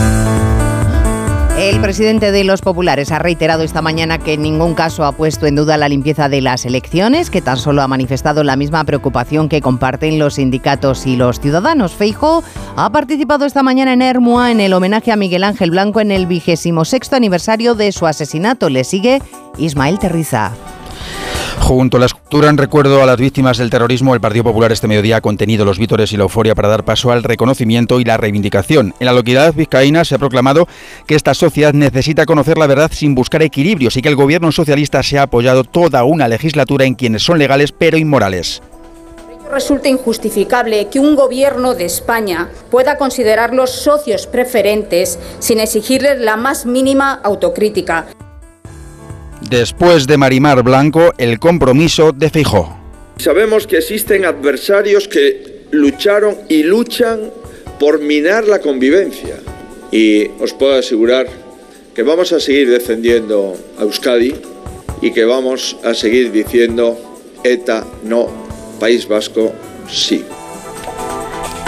El 1.58 1.80
presidente 1.80 2.30
de 2.30 2.44
los 2.44 2.60
populares 2.60 3.10
ha 3.10 3.18
reiterado 3.18 3.64
esta 3.64 3.82
mañana 3.82 4.18
que 4.18 4.34
en 4.34 4.42
ningún 4.42 4.74
caso 4.74 5.04
ha 5.04 5.10
puesto 5.10 5.44
en 5.44 5.56
duda 5.56 5.76
la 5.76 5.88
limpieza 5.88 6.28
de 6.28 6.40
las 6.40 6.64
elecciones, 6.64 7.30
que 7.30 7.42
tan 7.42 7.56
solo 7.56 7.82
ha 7.82 7.88
manifestado 7.88 8.44
la 8.44 8.54
misma 8.54 8.84
preocupación 8.84 9.48
que 9.48 9.60
comparten 9.60 10.20
los 10.20 10.34
sindicatos 10.34 11.04
y 11.04 11.16
los 11.16 11.40
ciudadanos. 11.40 11.94
Feijo 11.94 12.44
ha 12.76 12.92
participado 12.92 13.44
esta 13.44 13.64
mañana 13.64 13.92
en 13.92 14.02
Hermua 14.02 14.52
en 14.52 14.60
el 14.60 14.72
homenaje 14.72 15.10
a 15.10 15.16
Miguel 15.16 15.42
Ángel 15.42 15.72
Blanco 15.72 16.00
en 16.00 16.12
el 16.12 16.26
vigésimo 16.26 16.84
sexto 16.84 17.16
aniversario 17.16 17.74
de 17.74 17.90
su 17.90 18.06
asesinato. 18.06 18.68
Le 18.68 18.84
sigue 18.84 19.20
Ismael 19.58 19.98
Terriza. 19.98 20.52
Junto 21.68 21.98
a 21.98 22.00
la 22.00 22.06
escultura 22.06 22.48
en 22.48 22.56
recuerdo 22.56 23.02
a 23.02 23.04
las 23.04 23.18
víctimas 23.18 23.58
del 23.58 23.68
terrorismo, 23.68 24.14
el 24.14 24.22
Partido 24.22 24.42
Popular 24.42 24.72
este 24.72 24.88
mediodía 24.88 25.18
ha 25.18 25.20
contenido 25.20 25.66
los 25.66 25.78
vítores 25.78 26.10
y 26.14 26.16
la 26.16 26.22
euforia 26.22 26.54
para 26.54 26.68
dar 26.68 26.82
paso 26.82 27.12
al 27.12 27.22
reconocimiento 27.22 28.00
y 28.00 28.04
la 28.04 28.16
reivindicación. 28.16 28.94
En 28.98 29.04
la 29.04 29.12
localidad 29.12 29.52
vizcaína 29.52 30.06
se 30.06 30.14
ha 30.14 30.18
proclamado 30.18 30.66
que 31.06 31.14
esta 31.14 31.34
sociedad 31.34 31.74
necesita 31.74 32.24
conocer 32.24 32.56
la 32.56 32.66
verdad 32.66 32.90
sin 32.90 33.14
buscar 33.14 33.42
equilibrios 33.42 33.98
y 33.98 34.00
que 34.00 34.08
el 34.08 34.16
gobierno 34.16 34.50
socialista 34.50 35.02
se 35.02 35.18
ha 35.18 35.24
apoyado 35.24 35.62
toda 35.62 36.04
una 36.04 36.26
legislatura 36.26 36.86
en 36.86 36.94
quienes 36.94 37.22
son 37.22 37.38
legales 37.38 37.70
pero 37.70 37.98
inmorales. 37.98 38.62
Resulta 39.52 39.90
injustificable 39.90 40.88
que 40.88 41.00
un 41.00 41.16
gobierno 41.16 41.74
de 41.74 41.84
España 41.84 42.48
pueda 42.70 42.96
considerarlos 42.96 43.72
socios 43.72 44.26
preferentes 44.26 45.18
sin 45.38 45.60
exigirles 45.60 46.18
la 46.18 46.38
más 46.38 46.64
mínima 46.64 47.20
autocrítica. 47.22 48.06
Después 49.40 50.06
de 50.06 50.16
Marimar 50.16 50.62
Blanco, 50.62 51.12
el 51.18 51.38
compromiso 51.38 52.12
de 52.12 52.30
Feijó. 52.30 52.76
Sabemos 53.18 53.66
que 53.66 53.78
existen 53.78 54.24
adversarios 54.24 55.08
que 55.08 55.64
lucharon 55.70 56.36
y 56.48 56.62
luchan 56.62 57.30
por 57.78 58.00
minar 58.00 58.44
la 58.44 58.60
convivencia. 58.60 59.36
Y 59.90 60.28
os 60.40 60.52
puedo 60.52 60.74
asegurar 60.74 61.26
que 61.94 62.02
vamos 62.02 62.32
a 62.32 62.40
seguir 62.40 62.70
defendiendo 62.70 63.56
a 63.78 63.82
Euskadi 63.82 64.34
y 65.00 65.12
que 65.12 65.24
vamos 65.24 65.76
a 65.84 65.94
seguir 65.94 66.30
diciendo 66.32 66.98
ETA 67.44 67.86
no, 68.04 68.28
País 68.78 69.06
Vasco 69.06 69.52
sí. 69.90 70.24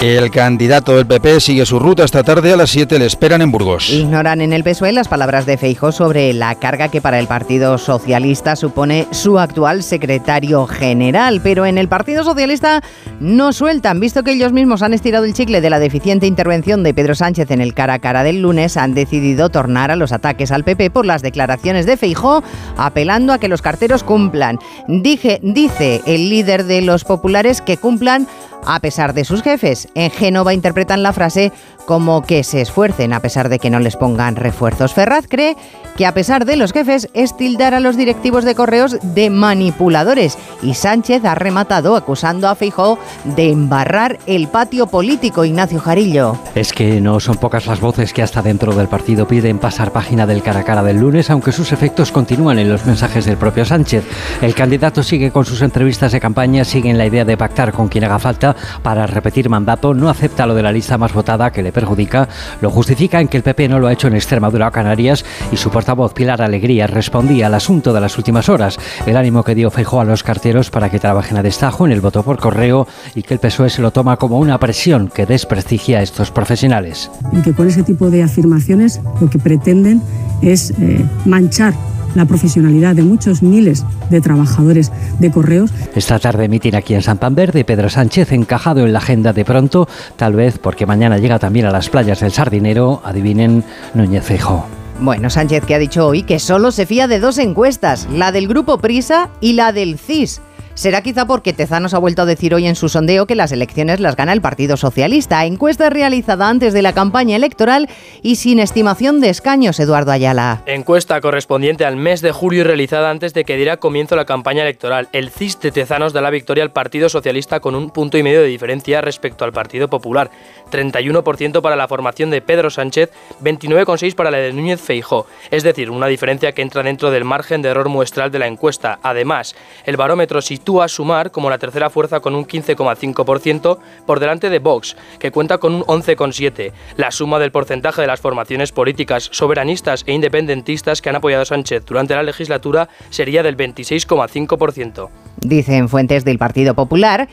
El 0.01 0.31
candidato 0.31 0.97
del 0.97 1.07
PP 1.07 1.41
sigue 1.41 1.67
su 1.67 1.79
ruta 1.79 2.05
esta 2.05 2.23
tarde 2.23 2.55
a 2.55 2.57
las 2.57 2.71
7 2.71 2.99
le 2.99 3.05
esperan 3.05 3.43
en 3.43 3.53
Burgos. 3.53 3.91
Ignoran 3.91 4.41
en 4.41 4.55
el 4.55 4.65
PSOE 4.65 4.93
las 4.93 5.09
palabras 5.09 5.45
de 5.45 5.59
Feijóo 5.59 5.93
sobre 5.93 6.33
la 6.33 6.55
carga 6.55 6.89
que 6.89 7.03
para 7.03 7.19
el 7.19 7.27
Partido 7.27 7.77
Socialista 7.77 8.57
supone 8.57 9.07
su 9.11 9.39
actual 9.39 9.83
secretario 9.83 10.67
general, 10.67 11.43
pero 11.43 11.67
en 11.67 11.77
el 11.77 11.87
Partido 11.87 12.25
Socialista 12.25 12.83
no 13.21 13.53
sueltan, 13.53 14.01
visto 14.01 14.23
que 14.23 14.33
ellos 14.33 14.55
mismos 14.55 14.81
han 14.81 14.95
estirado 14.95 15.27
el 15.27 15.35
chicle 15.35 15.61
de 15.61 15.69
la 15.69 15.79
deficiente 15.79 16.27
intervención 16.27 16.83
de 16.83 16.95
Pedro 16.95 17.15
Sánchez 17.15 17.51
en 17.51 17.61
el 17.61 17.75
cara 17.75 17.93
a 17.93 17.99
cara 17.99 18.23
del 18.23 18.41
lunes, 18.41 18.79
han 18.79 18.95
decidido 18.95 19.51
tornar 19.51 19.91
a 19.91 19.97
los 19.97 20.13
ataques 20.13 20.51
al 20.51 20.65
PP 20.65 20.89
por 20.89 21.05
las 21.05 21.21
declaraciones 21.21 21.85
de 21.85 21.99
Feijóo, 21.99 22.43
apelando 22.79 23.35
a 23.35 23.39
que 23.39 23.49
los 23.49 23.61
carteros 23.61 24.03
cumplan. 24.03 24.61
Dije, 24.89 25.41
dice 25.43 26.01
el 26.07 26.31
líder 26.31 26.65
de 26.65 26.81
los 26.81 27.05
populares 27.05 27.61
que 27.61 27.77
cumplan 27.77 28.27
a 28.67 28.81
pesar 28.81 29.15
de 29.15 29.25
sus 29.25 29.43
jefes. 29.43 29.89
En 29.95 30.11
Génova 30.11 30.55
interpretan 30.55 31.03
la 31.03 31.13
frase 31.13 31.53
como 31.87 32.23
que 32.23 32.45
se 32.45 32.61
esfuercen 32.61 33.13
a 33.13 33.21
pesar 33.21 33.49
de 33.49 33.59
que 33.59 33.71
no 33.71 33.81
les 33.81 33.97
pongan 33.97 34.37
refuerzos. 34.37 34.95
Ferraz 34.95 35.27
cree 35.29 35.57
que 35.97 36.07
a 36.07 36.15
pesar 36.15 36.45
de 36.45 36.57
los 36.57 36.73
jefes 36.73 37.09
es 37.15 37.37
tildar 37.37 37.75
a 37.75 37.81
los 37.81 37.97
directivos 37.97 38.45
de 38.45 38.55
correos 38.55 38.97
de 39.03 39.31
manipuladores 39.31 40.39
y 40.63 40.75
Sánchez 40.75 41.25
ha 41.25 41.35
rematado 41.35 41.97
acusando 41.97 42.49
a 42.49 42.55
Feijó 42.55 42.99
de 43.25 43.51
embarrar 43.51 44.19
el 44.27 44.49
patio 44.49 44.87
político 44.87 45.45
Ignacio 45.45 45.81
Jarillo. 45.81 46.37
Es 46.55 46.73
que 46.73 47.01
no 47.01 47.21
son 47.21 47.37
pocas 47.37 47.67
las 47.67 47.81
voces 47.81 48.13
que 48.13 48.23
hasta 48.23 48.43
dentro 48.43 48.75
del 48.75 48.89
partido 48.89 49.27
piden 49.27 49.59
pasar 49.59 49.93
página 49.93 50.27
del 50.27 50.43
cara 50.43 50.61
a 50.61 50.65
cara 50.65 50.83
del 50.83 50.99
lunes, 50.99 51.31
aunque 51.31 51.53
sus 51.53 51.73
efectos 51.73 52.13
continúan 52.13 52.59
en 52.59 52.71
los 52.71 52.87
mensajes 52.87 53.25
del 53.25 53.37
propio 53.37 53.65
Sánchez. 53.65 54.05
El 54.41 54.55
candidato 54.55 55.03
sigue 55.03 55.31
con 55.31 55.45
sus 55.45 55.63
entrevistas 55.63 56.13
de 56.13 56.21
campaña, 56.21 56.65
sigue 56.65 56.91
en 56.91 56.99
la 56.99 57.07
idea 57.07 57.25
de 57.25 57.37
pactar 57.37 57.73
con 57.73 57.89
quien 57.89 58.05
haga 58.05 58.19
falta 58.19 58.55
para 58.83 59.07
repetir 59.07 59.49
mandato, 59.49 59.95
no 59.95 60.09
acepta 60.09 60.47
lo 60.47 60.55
de 60.55 60.63
la 60.63 60.73
lista 60.73 60.99
más 60.99 61.13
votada 61.13 61.51
que 61.51 61.63
le 61.63 61.70
perjudica, 61.73 62.29
lo 62.61 62.71
justifica 62.71 63.21
en 63.21 63.29
que 63.29 63.37
el 63.37 63.43
PP 63.43 63.69
no 63.69 63.79
lo 63.79 63.87
ha 63.87 63.93
hecho 63.93 64.09
en 64.09 64.15
Extremadura 64.15 64.69
o 64.69 64.73
Canarias 64.73 65.25
y 65.53 65.57
su 65.57 65.71
portavoz 65.71 66.13
Pilar 66.13 66.43
Alegría 66.43 66.87
respondía 66.87 67.47
al 67.47 67.55
asunto 67.55 67.93
de 67.93 68.01
las 68.01 68.17
últimas 68.19 68.49
horas, 68.49 68.79
el 69.07 69.17
ánimo 69.17 69.45
que 69.45 69.55
dio 69.55 69.71
Feijó 69.71 70.01
a 70.01 70.05
los 70.05 70.23
carteros 70.23 70.71
para 70.71 70.91
que 70.91 70.99
trabajen 70.99 71.37
a 71.37 71.43
destajo 71.43 71.87
en 71.87 71.93
el 71.93 72.01
voto 72.01 72.23
por 72.23 72.39
correo 72.39 72.87
y 73.15 73.23
que 73.23 73.35
el 73.35 73.41
PSOE 73.41 73.71
se 73.71 73.83
lo 73.83 73.91
toma 73.91 74.17
como 74.17 74.39
una 74.39 74.59
presión 74.59 75.09
que 75.09 75.27
desprestigia 75.27 75.99
a 75.99 76.03
estos 76.03 76.31
profesionales. 76.31 77.11
Y 77.33 77.43
que 77.43 77.53
con 77.53 77.69
ese 77.69 77.83
tipo 77.83 78.11
de 78.11 78.23
afirmaciones 78.23 79.01
lo 79.21 79.29
que 79.31 79.39
pretenden 79.39 80.03
es 80.43 80.71
eh, 80.73 81.05
manchar 81.25 81.75
la 82.15 82.25
profesionalidad 82.25 82.95
de 82.95 83.03
muchos 83.03 83.43
miles 83.43 83.85
de 84.11 84.21
trabajadores 84.21 84.93
de 85.19 85.31
correos. 85.31 85.73
Esta 85.95 86.19
tarde 86.19 86.49
mitin 86.49 86.75
aquí 86.75 86.95
en 86.95 87.03
Santander 87.03 87.53
de 87.53 87.65
Pedro 87.65 87.89
Sánchez 87.89 88.33
encajado 88.33 88.85
en 88.85 88.93
la 88.93 88.99
agenda 88.99 89.33
de 89.33 89.45
pronto, 89.45 89.89
tal 90.17 90.35
vez 90.35 90.59
porque 90.59 90.87
mañana 90.87 91.19
llega 91.19 91.39
también 91.39 91.67
a 91.67 91.71
las 91.71 91.89
playas 91.89 92.21
del 92.21 92.33
Sardinero, 92.33 93.01
adivinen, 93.05 93.65
Núñez 93.95 94.25
Feijóo. 94.25 94.67
Bueno, 95.01 95.31
Sánchez 95.31 95.65
que 95.65 95.75
ha 95.75 95.79
dicho 95.79 96.07
hoy 96.07 96.23
que 96.23 96.39
solo 96.39 96.73
se 96.73 96.85
fía 96.85 97.09
de 97.09 97.21
dos 97.21 97.39
encuestas, 97.39 98.07
la 98.13 98.33
del 98.33 98.49
grupo 98.49 98.79
Prisa 98.79 99.31
y 99.41 99.55
la 99.55 99.73
del 99.73 99.99
CIS. 99.99 100.43
Será 100.75 101.03
quizá 101.03 101.27
porque 101.27 101.53
Tezanos 101.53 101.95
ha 101.95 101.99
vuelto 101.99 102.23
a 102.23 102.27
decir 102.27 102.55
hoy 102.55 102.67
en 102.67 102.75
su 102.75 102.89
sondeo 102.89 103.27
que 103.27 103.35
las 103.35 103.53
elecciones 103.53 104.01
las 104.01 104.17
gana 104.17 104.33
el 104.33 104.41
Partido 104.41 104.77
Socialista. 104.77 105.45
Encuesta 105.45 105.91
realizada 105.91 106.49
antes 106.49 106.73
de 106.73 106.83
la 106.83 106.93
campaña 106.93 107.37
electoral 107.37 107.89
y 108.23 108.37
sin 108.37 108.61
estimación 108.61 109.21
de 109.21 109.29
escaños, 109.29 109.79
Eduardo 109.81 110.13
Ayala. 110.13 110.63
Encuesta 110.67 111.21
correspondiente 111.21 111.85
al 111.85 111.97
mes 111.97 112.21
de 112.21 112.33
julio 112.33 112.61
y 112.61 112.65
realizada 112.65 113.11
antes 113.11 113.35
de 113.35 113.45
que 113.45 113.57
diera 113.57 113.77
comienzo 113.77 114.17
la 114.17 114.25
campaña 114.25 114.63
electoral. 114.63 115.09
El 115.13 115.31
CIS 115.31 115.61
de 115.61 115.73
Tezanos 115.73 116.13
da 116.13 116.21
la 116.21 116.31
victoria 116.31 116.65
al 116.65 116.73
Partido 116.73 117.09
Socialista 117.09 117.61
con 117.61 117.75
un 117.75 117.91
punto 117.91 118.17
y 118.17 118.23
medio 118.23 118.41
de 118.41 118.47
diferencia 118.47 119.01
respecto 119.01 119.45
al 119.45 119.53
Partido 119.53 119.89
Popular. 119.89 120.31
31% 120.71 121.61
para 121.61 121.77
la 121.77 121.89
formación 121.89 122.31
de 122.31 122.41
Pedro 122.41 122.71
Sánchez, 122.71 123.11
29,6% 123.43 124.15
para 124.15 124.31
la 124.31 124.39
de 124.39 124.53
Núñez 124.53 124.81
Feijó. 124.81 125.27
Es 125.51 125.63
decir, 125.63 125.91
una 125.91 126.07
diferencia 126.07 126.53
que 126.53 126.63
entra 126.63 126.83
dentro 126.83 127.11
del 127.11 127.25
margen 127.25 127.61
de 127.61 127.71
error 127.71 127.89
muestral 127.89 128.31
de 128.31 128.39
la 128.39 128.47
encuesta. 128.47 128.99
Además, 129.03 129.57
el 129.85 129.97
barómetro 129.97 130.41
sitúa 130.61 130.85
a 130.85 130.89
Sumar 130.89 131.31
como 131.31 131.49
la 131.49 131.57
tercera 131.57 131.89
fuerza 131.89 132.21
con 132.21 132.35
un 132.35 132.47
15,5% 132.47 133.79
por 134.07 134.21
delante 134.21 134.51
de 134.51 134.59
Vox, 134.59 134.95
que 135.19 135.31
cuenta 135.31 135.57
con 135.57 135.75
un 135.75 135.83
11,7%. 135.85 136.73
La 136.99 137.11
suma 137.11 137.39
del 137.39 137.51
porcentaje 137.51 138.03
de 138.03 138.07
las 138.07 138.21
formaciones 138.21 138.71
políticas 138.71 139.31
soberanistas 139.33 140.05
e 140.07 140.13
independentistas 140.13 141.01
que 141.01 141.09
han 141.09 141.17
apoyado 141.17 141.43
a 141.43 141.47
Sánchez 141.47 141.87
durante 141.87 142.15
la 142.15 142.23
legislatura 142.23 142.91
sería 143.09 143.43
del 143.43 143.57
26,5%. 143.57 145.09
Dicen 145.41 145.89
fuentes 145.89 146.27
del 146.27 146.39
Partido 146.39 146.75
Popular 146.75 147.29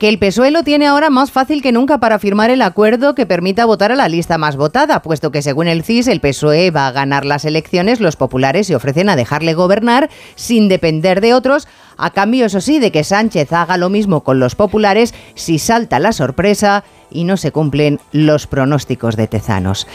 que 0.00 0.08
el 0.08 0.18
PSOE 0.18 0.50
lo 0.50 0.62
tiene 0.62 0.86
ahora 0.86 1.10
más 1.10 1.30
fácil 1.30 1.60
que 1.60 1.72
nunca 1.72 1.98
para 1.98 2.18
firmar 2.18 2.48
el 2.48 2.62
acuerdo 2.62 3.14
que 3.14 3.26
permita 3.26 3.66
votar 3.66 3.92
a 3.92 3.96
la 3.96 4.08
lista 4.08 4.38
más 4.38 4.56
votada, 4.56 5.02
puesto 5.02 5.30
que 5.30 5.42
según 5.42 5.68
el 5.68 5.84
CIS 5.84 6.08
el 6.08 6.20
PSOE 6.20 6.70
va 6.70 6.86
a 6.86 6.92
ganar 6.92 7.26
las 7.26 7.44
elecciones, 7.44 8.00
los 8.00 8.16
populares 8.16 8.66
se 8.66 8.74
ofrecen 8.74 9.10
a 9.10 9.16
dejarle 9.16 9.52
gobernar 9.52 10.08
sin 10.36 10.68
depender 10.68 11.20
de 11.20 11.34
otros, 11.34 11.68
a 11.98 12.12
cambio, 12.12 12.46
eso 12.46 12.62
sí, 12.62 12.78
de 12.78 12.90
que 12.90 13.04
Sánchez 13.04 13.52
haga 13.52 13.76
lo 13.76 13.90
mismo 13.90 14.22
con 14.22 14.40
los 14.40 14.54
populares 14.54 15.12
si 15.34 15.58
salta 15.58 15.98
la 15.98 16.12
sorpresa 16.12 16.82
y 17.10 17.24
no 17.24 17.36
se 17.36 17.52
cumplen 17.52 18.00
los 18.12 18.46
pronósticos 18.46 19.16
de 19.16 19.26
Tezanos. 19.26 19.86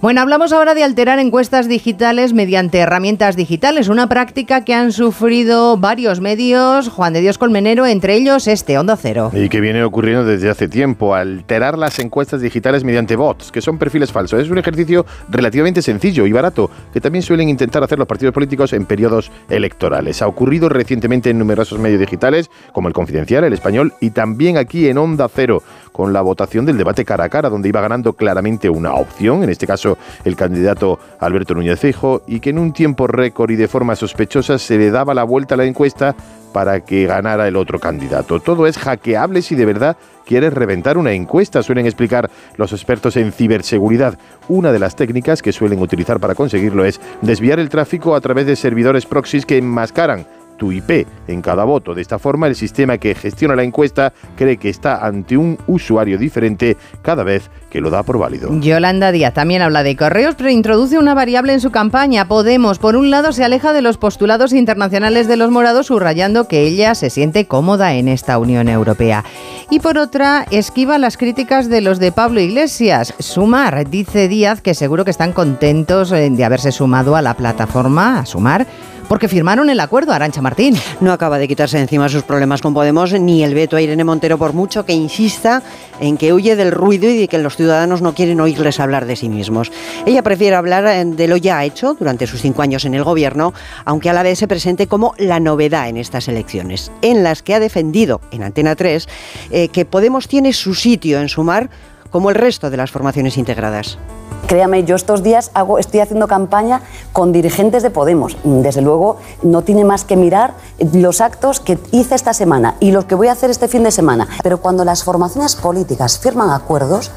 Bueno, 0.00 0.20
hablamos 0.20 0.52
ahora 0.52 0.74
de 0.74 0.82
alterar 0.82 1.18
encuestas 1.18 1.68
digitales 1.68 2.32
mediante 2.32 2.78
herramientas 2.78 3.36
digitales, 3.36 3.88
una 3.88 4.08
práctica 4.08 4.64
que 4.64 4.74
han 4.74 4.92
sufrido 4.92 5.76
varios 5.76 6.20
medios, 6.20 6.88
Juan 6.88 7.12
de 7.12 7.20
Dios 7.20 7.38
Colmenero, 7.38 7.86
entre 7.86 8.14
ellos 8.14 8.48
este, 8.48 8.78
Onda 8.78 8.96
Cero. 8.96 9.30
Y 9.32 9.48
que 9.48 9.60
viene 9.60 9.84
ocurriendo 9.84 10.24
desde 10.24 10.50
hace 10.50 10.68
tiempo, 10.68 11.14
alterar 11.14 11.78
las 11.78 11.98
encuestas 11.98 12.40
digitales 12.40 12.84
mediante 12.84 13.16
bots, 13.16 13.52
que 13.52 13.60
son 13.60 13.78
perfiles 13.78 14.10
falsos. 14.10 14.40
Es 14.40 14.50
un 14.50 14.58
ejercicio 14.58 15.06
relativamente 15.28 15.82
sencillo 15.82 16.26
y 16.26 16.32
barato, 16.32 16.70
que 16.92 17.00
también 17.00 17.22
suelen 17.22 17.48
intentar 17.48 17.82
hacer 17.84 17.98
los 17.98 18.08
partidos 18.08 18.34
políticos 18.34 18.72
en 18.72 18.86
periodos 18.86 19.30
electorales. 19.48 20.20
Ha 20.22 20.26
ocurrido 20.26 20.68
recientemente 20.68 21.30
en 21.30 21.38
numerosos 21.38 21.78
medios 21.78 22.00
digitales, 22.00 22.50
como 22.72 22.88
el 22.88 22.94
Confidencial, 22.94 23.44
el 23.44 23.52
Español, 23.52 23.94
y 24.00 24.10
también 24.10 24.56
aquí 24.56 24.88
en 24.88 24.98
Onda 24.98 25.28
Cero, 25.32 25.62
con 25.92 26.12
la 26.12 26.22
votación 26.22 26.64
del 26.64 26.78
debate 26.78 27.04
cara 27.04 27.24
a 27.24 27.28
cara, 27.28 27.50
donde 27.50 27.68
iba 27.68 27.80
ganando 27.80 28.14
claramente 28.14 28.68
una 28.68 28.94
opción, 28.94 29.42
en 29.42 29.50
este 29.50 29.66
caso 29.66 29.98
el 30.24 30.36
candidato 30.36 30.98
Alberto 31.20 31.54
Núñez 31.54 31.78
Feijóo, 31.78 32.22
y 32.26 32.40
que 32.40 32.50
en 32.50 32.58
un 32.58 32.72
tiempo 32.72 33.06
récord 33.06 33.50
y 33.50 33.56
de 33.56 33.68
forma 33.68 33.96
sospechosa 33.96 34.58
se 34.58 34.78
le 34.78 34.90
daba 34.90 35.14
la 35.14 35.24
vuelta 35.24 35.54
a 35.54 35.58
la 35.58 35.64
encuesta 35.64 36.14
para 36.52 36.80
que 36.80 37.06
ganara 37.06 37.48
el 37.48 37.56
otro 37.56 37.78
candidato. 37.78 38.40
Todo 38.40 38.66
es 38.66 38.78
hackeable 38.78 39.42
si 39.42 39.54
de 39.54 39.64
verdad 39.64 39.96
quieres 40.26 40.52
reventar 40.52 40.98
una 40.98 41.12
encuesta, 41.12 41.62
suelen 41.62 41.86
explicar 41.86 42.30
los 42.56 42.72
expertos 42.72 43.16
en 43.16 43.32
ciberseguridad. 43.32 44.18
Una 44.48 44.70
de 44.70 44.78
las 44.78 44.94
técnicas 44.94 45.42
que 45.42 45.52
suelen 45.52 45.80
utilizar 45.80 46.20
para 46.20 46.34
conseguirlo 46.34 46.84
es 46.84 47.00
desviar 47.22 47.58
el 47.58 47.68
tráfico 47.68 48.14
a 48.14 48.20
través 48.20 48.46
de 48.46 48.56
servidores 48.56 49.06
proxies 49.06 49.46
que 49.46 49.58
enmascaran 49.58 50.26
IP 50.70 51.06
en 51.26 51.42
cada 51.42 51.64
voto. 51.64 51.94
De 51.94 52.02
esta 52.02 52.18
forma, 52.18 52.46
el 52.46 52.54
sistema 52.54 52.98
que 52.98 53.14
gestiona 53.14 53.56
la 53.56 53.64
encuesta 53.64 54.12
cree 54.36 54.58
que 54.58 54.68
está 54.68 55.04
ante 55.04 55.36
un 55.36 55.58
usuario 55.66 56.18
diferente 56.18 56.76
cada 57.02 57.24
vez 57.24 57.50
que 57.72 57.80
lo 57.80 57.88
da 57.88 58.02
por 58.02 58.18
válido. 58.18 58.50
Yolanda 58.60 59.12
Díaz 59.12 59.32
también 59.32 59.62
habla 59.62 59.82
de 59.82 59.96
correos, 59.96 60.34
pero 60.36 60.50
introduce 60.50 60.98
una 60.98 61.14
variable 61.14 61.54
en 61.54 61.60
su 61.60 61.70
campaña. 61.70 62.28
Podemos, 62.28 62.78
por 62.78 62.96
un 62.96 63.10
lado, 63.10 63.32
se 63.32 63.44
aleja 63.44 63.72
de 63.72 63.80
los 63.80 63.96
postulados 63.96 64.52
internacionales 64.52 65.26
de 65.26 65.38
los 65.38 65.50
morados, 65.50 65.86
subrayando 65.86 66.48
que 66.48 66.64
ella 66.64 66.94
se 66.94 67.08
siente 67.08 67.46
cómoda 67.46 67.94
en 67.94 68.08
esta 68.08 68.36
Unión 68.36 68.68
Europea. 68.68 69.24
Y 69.70 69.80
por 69.80 69.96
otra, 69.96 70.44
esquiva 70.50 70.98
las 70.98 71.16
críticas 71.16 71.70
de 71.70 71.80
los 71.80 71.98
de 71.98 72.12
Pablo 72.12 72.40
Iglesias. 72.40 73.14
Sumar, 73.18 73.88
dice 73.88 74.28
Díaz, 74.28 74.60
que 74.60 74.74
seguro 74.74 75.06
que 75.06 75.10
están 75.10 75.32
contentos 75.32 76.12
eh, 76.12 76.28
de 76.28 76.44
haberse 76.44 76.72
sumado 76.72 77.16
a 77.16 77.22
la 77.22 77.32
plataforma, 77.34 78.18
a 78.18 78.26
Sumar 78.26 78.66
porque 79.12 79.28
firmaron 79.28 79.68
el 79.68 79.78
acuerdo, 79.78 80.12
Arancha 80.12 80.40
Martín. 80.40 80.74
No 81.00 81.12
acaba 81.12 81.38
de 81.38 81.46
quitarse 81.46 81.78
encima 81.78 82.08
sus 82.08 82.22
problemas 82.22 82.62
con 82.62 82.72
Podemos 82.72 83.12
ni 83.12 83.44
el 83.44 83.54
veto 83.54 83.76
a 83.76 83.82
Irene 83.82 84.04
Montero, 84.04 84.38
por 84.38 84.54
mucho 84.54 84.86
que 84.86 84.94
insista 84.94 85.62
en 86.00 86.16
que 86.16 86.32
huye 86.32 86.56
del 86.56 86.72
ruido 86.72 87.10
y 87.10 87.18
de 87.18 87.28
que 87.28 87.36
los 87.36 87.56
ciudadanos 87.62 88.02
no 88.02 88.12
quieren 88.12 88.40
oírles 88.40 88.80
hablar 88.80 89.06
de 89.06 89.14
sí 89.14 89.28
mismos. 89.28 89.70
Ella 90.04 90.24
prefiere 90.24 90.56
hablar 90.56 90.84
eh, 90.84 91.04
de 91.04 91.28
lo 91.28 91.36
ya 91.36 91.64
hecho 91.64 91.94
durante 91.94 92.26
sus 92.26 92.42
cinco 92.42 92.62
años 92.62 92.84
en 92.84 92.94
el 92.94 93.04
gobierno, 93.04 93.54
aunque 93.84 94.10
a 94.10 94.12
la 94.12 94.24
vez 94.24 94.40
se 94.40 94.48
presente 94.48 94.88
como 94.88 95.14
la 95.16 95.38
novedad 95.38 95.88
en 95.88 95.96
estas 95.96 96.26
elecciones, 96.26 96.90
en 97.02 97.22
las 97.22 97.44
que 97.44 97.54
ha 97.54 97.60
defendido 97.60 98.20
en 98.32 98.42
Antena 98.42 98.74
3 98.74 99.08
eh, 99.52 99.68
que 99.68 99.84
Podemos 99.84 100.26
tiene 100.26 100.52
su 100.52 100.74
sitio 100.74 101.20
en 101.20 101.28
Sumar 101.28 101.70
como 102.12 102.30
el 102.30 102.36
resto 102.36 102.70
de 102.70 102.76
las 102.76 102.92
formaciones 102.92 103.36
integradas. 103.36 103.98
Créame, 104.46 104.84
yo 104.84 104.96
estos 104.96 105.22
días 105.22 105.50
hago, 105.54 105.78
estoy 105.78 106.00
haciendo 106.00 106.28
campaña 106.28 106.82
con 107.12 107.32
dirigentes 107.32 107.82
de 107.82 107.90
Podemos. 107.90 108.36
Desde 108.44 108.82
luego, 108.82 109.18
no 109.42 109.62
tiene 109.62 109.84
más 109.84 110.04
que 110.04 110.16
mirar 110.16 110.54
los 110.92 111.20
actos 111.20 111.58
que 111.58 111.78
hice 111.90 112.14
esta 112.14 112.34
semana 112.34 112.74
y 112.80 112.90
los 112.90 113.06
que 113.06 113.14
voy 113.14 113.28
a 113.28 113.32
hacer 113.32 113.50
este 113.50 113.68
fin 113.68 113.82
de 113.82 113.90
semana. 113.90 114.28
Pero 114.42 114.60
cuando 114.60 114.84
las 114.84 115.04
formaciones 115.04 115.56
políticas 115.56 116.18
firman 116.18 116.50
acuerdos, 116.50 117.10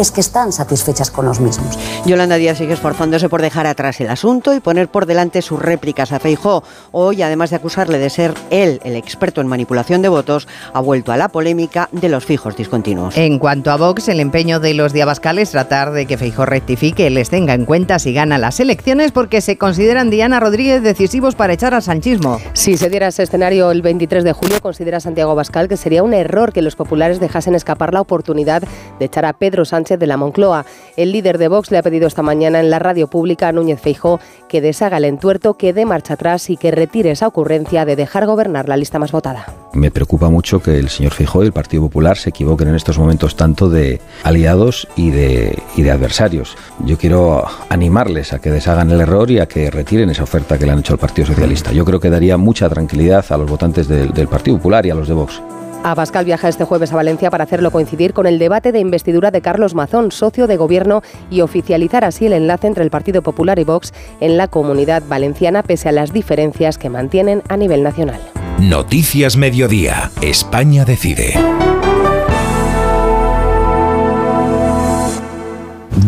es 0.00 0.10
que 0.10 0.22
están 0.22 0.50
satisfechas 0.52 1.10
con 1.10 1.26
los 1.26 1.40
mismos. 1.40 1.78
Yolanda 2.06 2.36
Díaz 2.36 2.56
sigue 2.56 2.72
esforzándose 2.72 3.28
por 3.28 3.42
dejar 3.42 3.66
atrás 3.66 4.00
el 4.00 4.08
asunto 4.08 4.54
y 4.54 4.60
poner 4.60 4.88
por 4.88 5.04
delante 5.04 5.42
sus 5.42 5.60
réplicas 5.60 6.12
a 6.12 6.18
Feijó. 6.18 6.64
Hoy, 6.90 7.20
además 7.20 7.50
de 7.50 7.56
acusarle 7.56 7.98
de 7.98 8.08
ser 8.08 8.32
él 8.48 8.80
el 8.84 8.96
experto 8.96 9.42
en 9.42 9.46
manipulación 9.46 10.00
de 10.00 10.08
votos, 10.08 10.48
ha 10.72 10.80
vuelto 10.80 11.12
a 11.12 11.18
la 11.18 11.28
polémica 11.28 11.90
de 11.92 12.08
los 12.08 12.24
fijos 12.24 12.56
discontinuos. 12.56 13.16
En 13.18 13.38
cuanto 13.38 13.70
a 13.70 13.76
Vox, 13.76 14.08
el 14.08 14.20
empeño 14.20 14.39
de 14.40 14.72
los 14.72 14.94
diabascales 14.94 15.50
tratar 15.50 15.92
de 15.92 16.06
que 16.06 16.16
Feijó 16.16 16.46
rectifique 16.46 17.10
les 17.10 17.28
tenga 17.28 17.52
en 17.52 17.66
cuenta 17.66 17.98
si 17.98 18.14
gana 18.14 18.38
las 18.38 18.58
elecciones 18.58 19.12
porque 19.12 19.42
se 19.42 19.58
consideran 19.58 20.08
Diana 20.08 20.40
Rodríguez 20.40 20.82
decisivos 20.82 21.34
para 21.34 21.52
echar 21.52 21.74
al 21.74 21.82
sanchismo. 21.82 22.40
Si 22.54 22.78
se 22.78 22.88
diera 22.88 23.08
ese 23.08 23.22
escenario 23.22 23.70
el 23.70 23.82
23 23.82 24.24
de 24.24 24.32
julio, 24.32 24.62
considera 24.62 24.98
Santiago 24.98 25.34
Bascal 25.34 25.68
que 25.68 25.76
sería 25.76 26.02
un 26.02 26.14
error 26.14 26.54
que 26.54 26.62
los 26.62 26.74
populares 26.74 27.20
dejasen 27.20 27.54
escapar 27.54 27.92
la 27.92 28.00
oportunidad 28.00 28.62
de 28.98 29.04
echar 29.04 29.26
a 29.26 29.34
Pedro 29.34 29.66
Sánchez 29.66 29.98
de 29.98 30.06
la 30.06 30.16
Moncloa. 30.16 30.64
El 30.96 31.12
líder 31.12 31.36
de 31.36 31.48
Vox 31.48 31.70
le 31.70 31.76
ha 31.76 31.82
pedido 31.82 32.06
esta 32.06 32.22
mañana 32.22 32.60
en 32.60 32.70
la 32.70 32.78
radio 32.78 33.08
pública 33.08 33.48
a 33.48 33.52
Núñez 33.52 33.78
Feijó 33.78 34.20
que 34.48 34.62
deshaga 34.62 34.96
el 34.96 35.04
entuerto, 35.04 35.58
que 35.58 35.74
dé 35.74 35.84
marcha 35.84 36.14
atrás 36.14 36.48
y 36.48 36.56
que 36.56 36.70
retire 36.70 37.10
esa 37.10 37.26
ocurrencia 37.26 37.84
de 37.84 37.94
dejar 37.94 38.24
gobernar 38.24 38.70
la 38.70 38.78
lista 38.78 38.98
más 38.98 39.12
votada. 39.12 39.44
Me 39.74 39.90
preocupa 39.90 40.30
mucho 40.30 40.60
que 40.60 40.78
el 40.78 40.88
señor 40.88 41.12
Feijó 41.12 41.42
y 41.42 41.46
el 41.46 41.52
Partido 41.52 41.82
Popular 41.82 42.16
se 42.16 42.30
equivoquen 42.30 42.68
en 42.68 42.74
estos 42.74 42.98
momentos 42.98 43.36
tanto 43.36 43.68
de 43.68 44.00
aliados 44.30 44.88
y 44.96 45.10
de, 45.10 45.58
y 45.76 45.82
de 45.82 45.90
adversarios. 45.90 46.56
Yo 46.84 46.96
quiero 46.96 47.44
animarles 47.68 48.32
a 48.32 48.38
que 48.38 48.50
deshagan 48.50 48.90
el 48.90 49.00
error 49.00 49.30
y 49.30 49.38
a 49.38 49.46
que 49.46 49.70
retiren 49.70 50.10
esa 50.10 50.22
oferta 50.22 50.58
que 50.58 50.66
le 50.66 50.72
han 50.72 50.78
hecho 50.78 50.94
al 50.94 50.98
Partido 50.98 51.26
Socialista. 51.26 51.72
Yo 51.72 51.84
creo 51.84 52.00
que 52.00 52.10
daría 52.10 52.36
mucha 52.36 52.68
tranquilidad 52.68 53.24
a 53.28 53.36
los 53.36 53.50
votantes 53.50 53.88
del, 53.88 54.12
del 54.12 54.28
Partido 54.28 54.56
Popular 54.56 54.86
y 54.86 54.90
a 54.90 54.94
los 54.94 55.08
de 55.08 55.14
Vox. 55.14 55.42
Abascal 55.82 56.24
viaja 56.24 56.48
este 56.48 56.64
jueves 56.64 56.92
a 56.92 56.96
Valencia 56.96 57.30
para 57.30 57.44
hacerlo 57.44 57.70
coincidir 57.70 58.12
con 58.12 58.26
el 58.26 58.38
debate 58.38 58.70
de 58.70 58.80
investidura 58.80 59.30
de 59.30 59.40
Carlos 59.40 59.74
Mazón, 59.74 60.12
socio 60.12 60.46
de 60.46 60.56
gobierno, 60.56 61.02
y 61.30 61.40
oficializar 61.40 62.04
así 62.04 62.26
el 62.26 62.34
enlace 62.34 62.66
entre 62.66 62.84
el 62.84 62.90
Partido 62.90 63.22
Popular 63.22 63.58
y 63.58 63.64
Vox 63.64 63.92
en 64.20 64.36
la 64.36 64.48
comunidad 64.48 65.02
valenciana, 65.08 65.62
pese 65.62 65.88
a 65.88 65.92
las 65.92 66.12
diferencias 66.12 66.76
que 66.76 66.90
mantienen 66.90 67.42
a 67.48 67.56
nivel 67.56 67.82
nacional. 67.82 68.20
Noticias 68.58 69.36
Mediodía. 69.36 70.10
España 70.20 70.84
decide. 70.84 71.34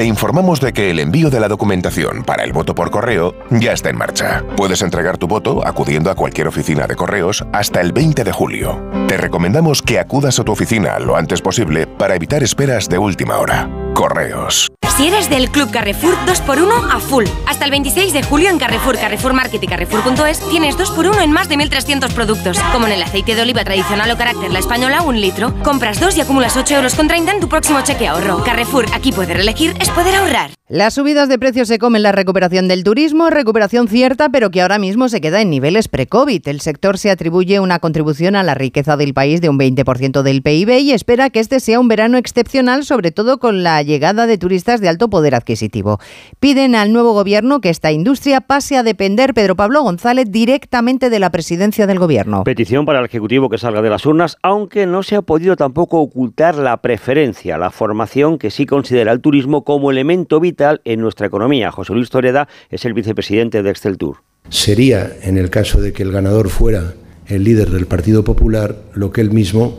Te 0.00 0.06
informamos 0.06 0.62
de 0.62 0.72
que 0.72 0.90
el 0.90 0.98
envío 0.98 1.28
de 1.28 1.40
la 1.40 1.46
documentación 1.46 2.24
para 2.24 2.42
el 2.42 2.54
voto 2.54 2.74
por 2.74 2.90
correo 2.90 3.34
ya 3.50 3.74
está 3.74 3.90
en 3.90 3.98
marcha. 3.98 4.42
Puedes 4.56 4.80
entregar 4.80 5.18
tu 5.18 5.28
voto 5.28 5.60
acudiendo 5.62 6.10
a 6.10 6.14
cualquier 6.14 6.48
oficina 6.48 6.86
de 6.86 6.96
correos 6.96 7.44
hasta 7.52 7.82
el 7.82 7.92
20 7.92 8.24
de 8.24 8.32
julio. 8.32 8.82
Te 9.08 9.18
recomendamos 9.18 9.82
que 9.82 9.98
acudas 9.98 10.38
a 10.38 10.44
tu 10.44 10.52
oficina 10.52 10.98
lo 10.98 11.16
antes 11.16 11.42
posible 11.42 11.86
para 11.86 12.14
evitar 12.14 12.42
esperas 12.42 12.88
de 12.88 12.96
última 12.96 13.36
hora. 13.36 13.68
Correos. 13.94 14.70
Si 14.96 15.06
eres 15.06 15.30
del 15.30 15.50
Club 15.50 15.70
Carrefour, 15.70 16.14
2x1 16.26 16.90
a 16.92 17.00
full. 17.00 17.24
Hasta 17.46 17.64
el 17.64 17.70
26 17.70 18.12
de 18.12 18.22
julio 18.22 18.50
en 18.50 18.58
Carrefour, 18.58 18.98
Carrefour 18.98 19.32
Market 19.32 19.62
y 19.62 19.66
Carrefour.es 19.66 20.40
tienes 20.50 20.76
2x1 20.76 21.22
en 21.22 21.32
más 21.32 21.48
de 21.48 21.56
1.300 21.56 22.12
productos. 22.12 22.58
Como 22.72 22.86
en 22.86 22.92
el 22.92 23.02
aceite 23.02 23.34
de 23.34 23.42
oliva 23.42 23.64
tradicional 23.64 24.10
o 24.10 24.18
carácter 24.18 24.50
la 24.50 24.58
española, 24.58 25.02
un 25.02 25.20
litro. 25.20 25.54
Compras 25.62 26.00
dos 26.00 26.18
y 26.18 26.20
acumulas 26.20 26.56
8 26.56 26.76
euros 26.76 26.94
con 26.94 27.08
30 27.08 27.32
en 27.32 27.40
tu 27.40 27.48
próximo 27.48 27.80
cheque 27.82 28.08
ahorro. 28.08 28.44
Carrefour, 28.44 28.86
aquí 28.92 29.10
poder 29.12 29.40
elegir 29.40 29.74
es 29.80 29.88
poder 29.90 30.14
ahorrar. 30.16 30.50
Las 30.68 30.94
subidas 30.94 31.28
de 31.28 31.36
precios 31.36 31.66
se 31.66 31.80
comen 31.80 32.04
la 32.04 32.12
recuperación 32.12 32.68
del 32.68 32.84
turismo, 32.84 33.28
recuperación 33.28 33.88
cierta, 33.88 34.28
pero 34.28 34.52
que 34.52 34.62
ahora 34.62 34.78
mismo 34.78 35.08
se 35.08 35.20
queda 35.20 35.40
en 35.40 35.50
niveles 35.50 35.88
pre-COVID. 35.88 36.46
El 36.46 36.60
sector 36.60 36.96
se 36.96 37.10
atribuye 37.10 37.58
una 37.58 37.80
contribución 37.80 38.36
a 38.36 38.44
la 38.44 38.54
riqueza 38.54 38.96
del 38.96 39.12
país 39.12 39.40
de 39.40 39.48
un 39.48 39.58
20% 39.58 40.22
del 40.22 40.42
PIB 40.42 40.78
y 40.78 40.92
espera 40.92 41.30
que 41.30 41.40
este 41.40 41.58
sea 41.58 41.80
un 41.80 41.88
verano 41.88 42.18
excepcional, 42.18 42.84
sobre 42.84 43.10
todo 43.10 43.40
con 43.40 43.64
la 43.64 43.79
llegada 43.82 44.26
de 44.26 44.38
turistas 44.38 44.80
de 44.80 44.88
alto 44.88 45.10
poder 45.10 45.34
adquisitivo. 45.34 45.98
Piden 46.38 46.74
al 46.74 46.92
nuevo 46.92 47.12
gobierno 47.12 47.60
que 47.60 47.70
esta 47.70 47.92
industria 47.92 48.40
pase 48.40 48.76
a 48.76 48.82
depender, 48.82 49.34
Pedro 49.34 49.56
Pablo 49.56 49.82
González, 49.82 50.26
directamente 50.30 51.10
de 51.10 51.18
la 51.18 51.30
presidencia 51.30 51.86
del 51.86 51.98
gobierno. 51.98 52.44
Petición 52.44 52.86
para 52.86 53.00
el 53.00 53.04
Ejecutivo 53.04 53.48
que 53.48 53.58
salga 53.58 53.82
de 53.82 53.90
las 53.90 54.06
urnas, 54.06 54.36
aunque 54.42 54.86
no 54.86 55.02
se 55.02 55.16
ha 55.16 55.22
podido 55.22 55.56
tampoco 55.56 56.00
ocultar 56.00 56.56
la 56.56 56.76
preferencia, 56.78 57.58
la 57.58 57.70
formación 57.70 58.38
que 58.38 58.50
sí 58.50 58.66
considera 58.66 59.12
el 59.12 59.20
turismo 59.20 59.64
como 59.64 59.90
elemento 59.90 60.40
vital 60.40 60.80
en 60.84 61.00
nuestra 61.00 61.26
economía. 61.26 61.70
José 61.70 61.92
Luis 61.92 62.10
Toreda 62.10 62.48
es 62.70 62.84
el 62.84 62.94
vicepresidente 62.94 63.62
de 63.62 63.70
Excel 63.70 63.98
Tour. 63.98 64.18
Sería, 64.48 65.12
en 65.22 65.36
el 65.38 65.50
caso 65.50 65.80
de 65.80 65.92
que 65.92 66.02
el 66.02 66.12
ganador 66.12 66.48
fuera 66.48 66.94
el 67.26 67.44
líder 67.44 67.70
del 67.70 67.86
Partido 67.86 68.24
Popular, 68.24 68.76
lo 68.94 69.12
que 69.12 69.20
él 69.20 69.30
mismo 69.30 69.78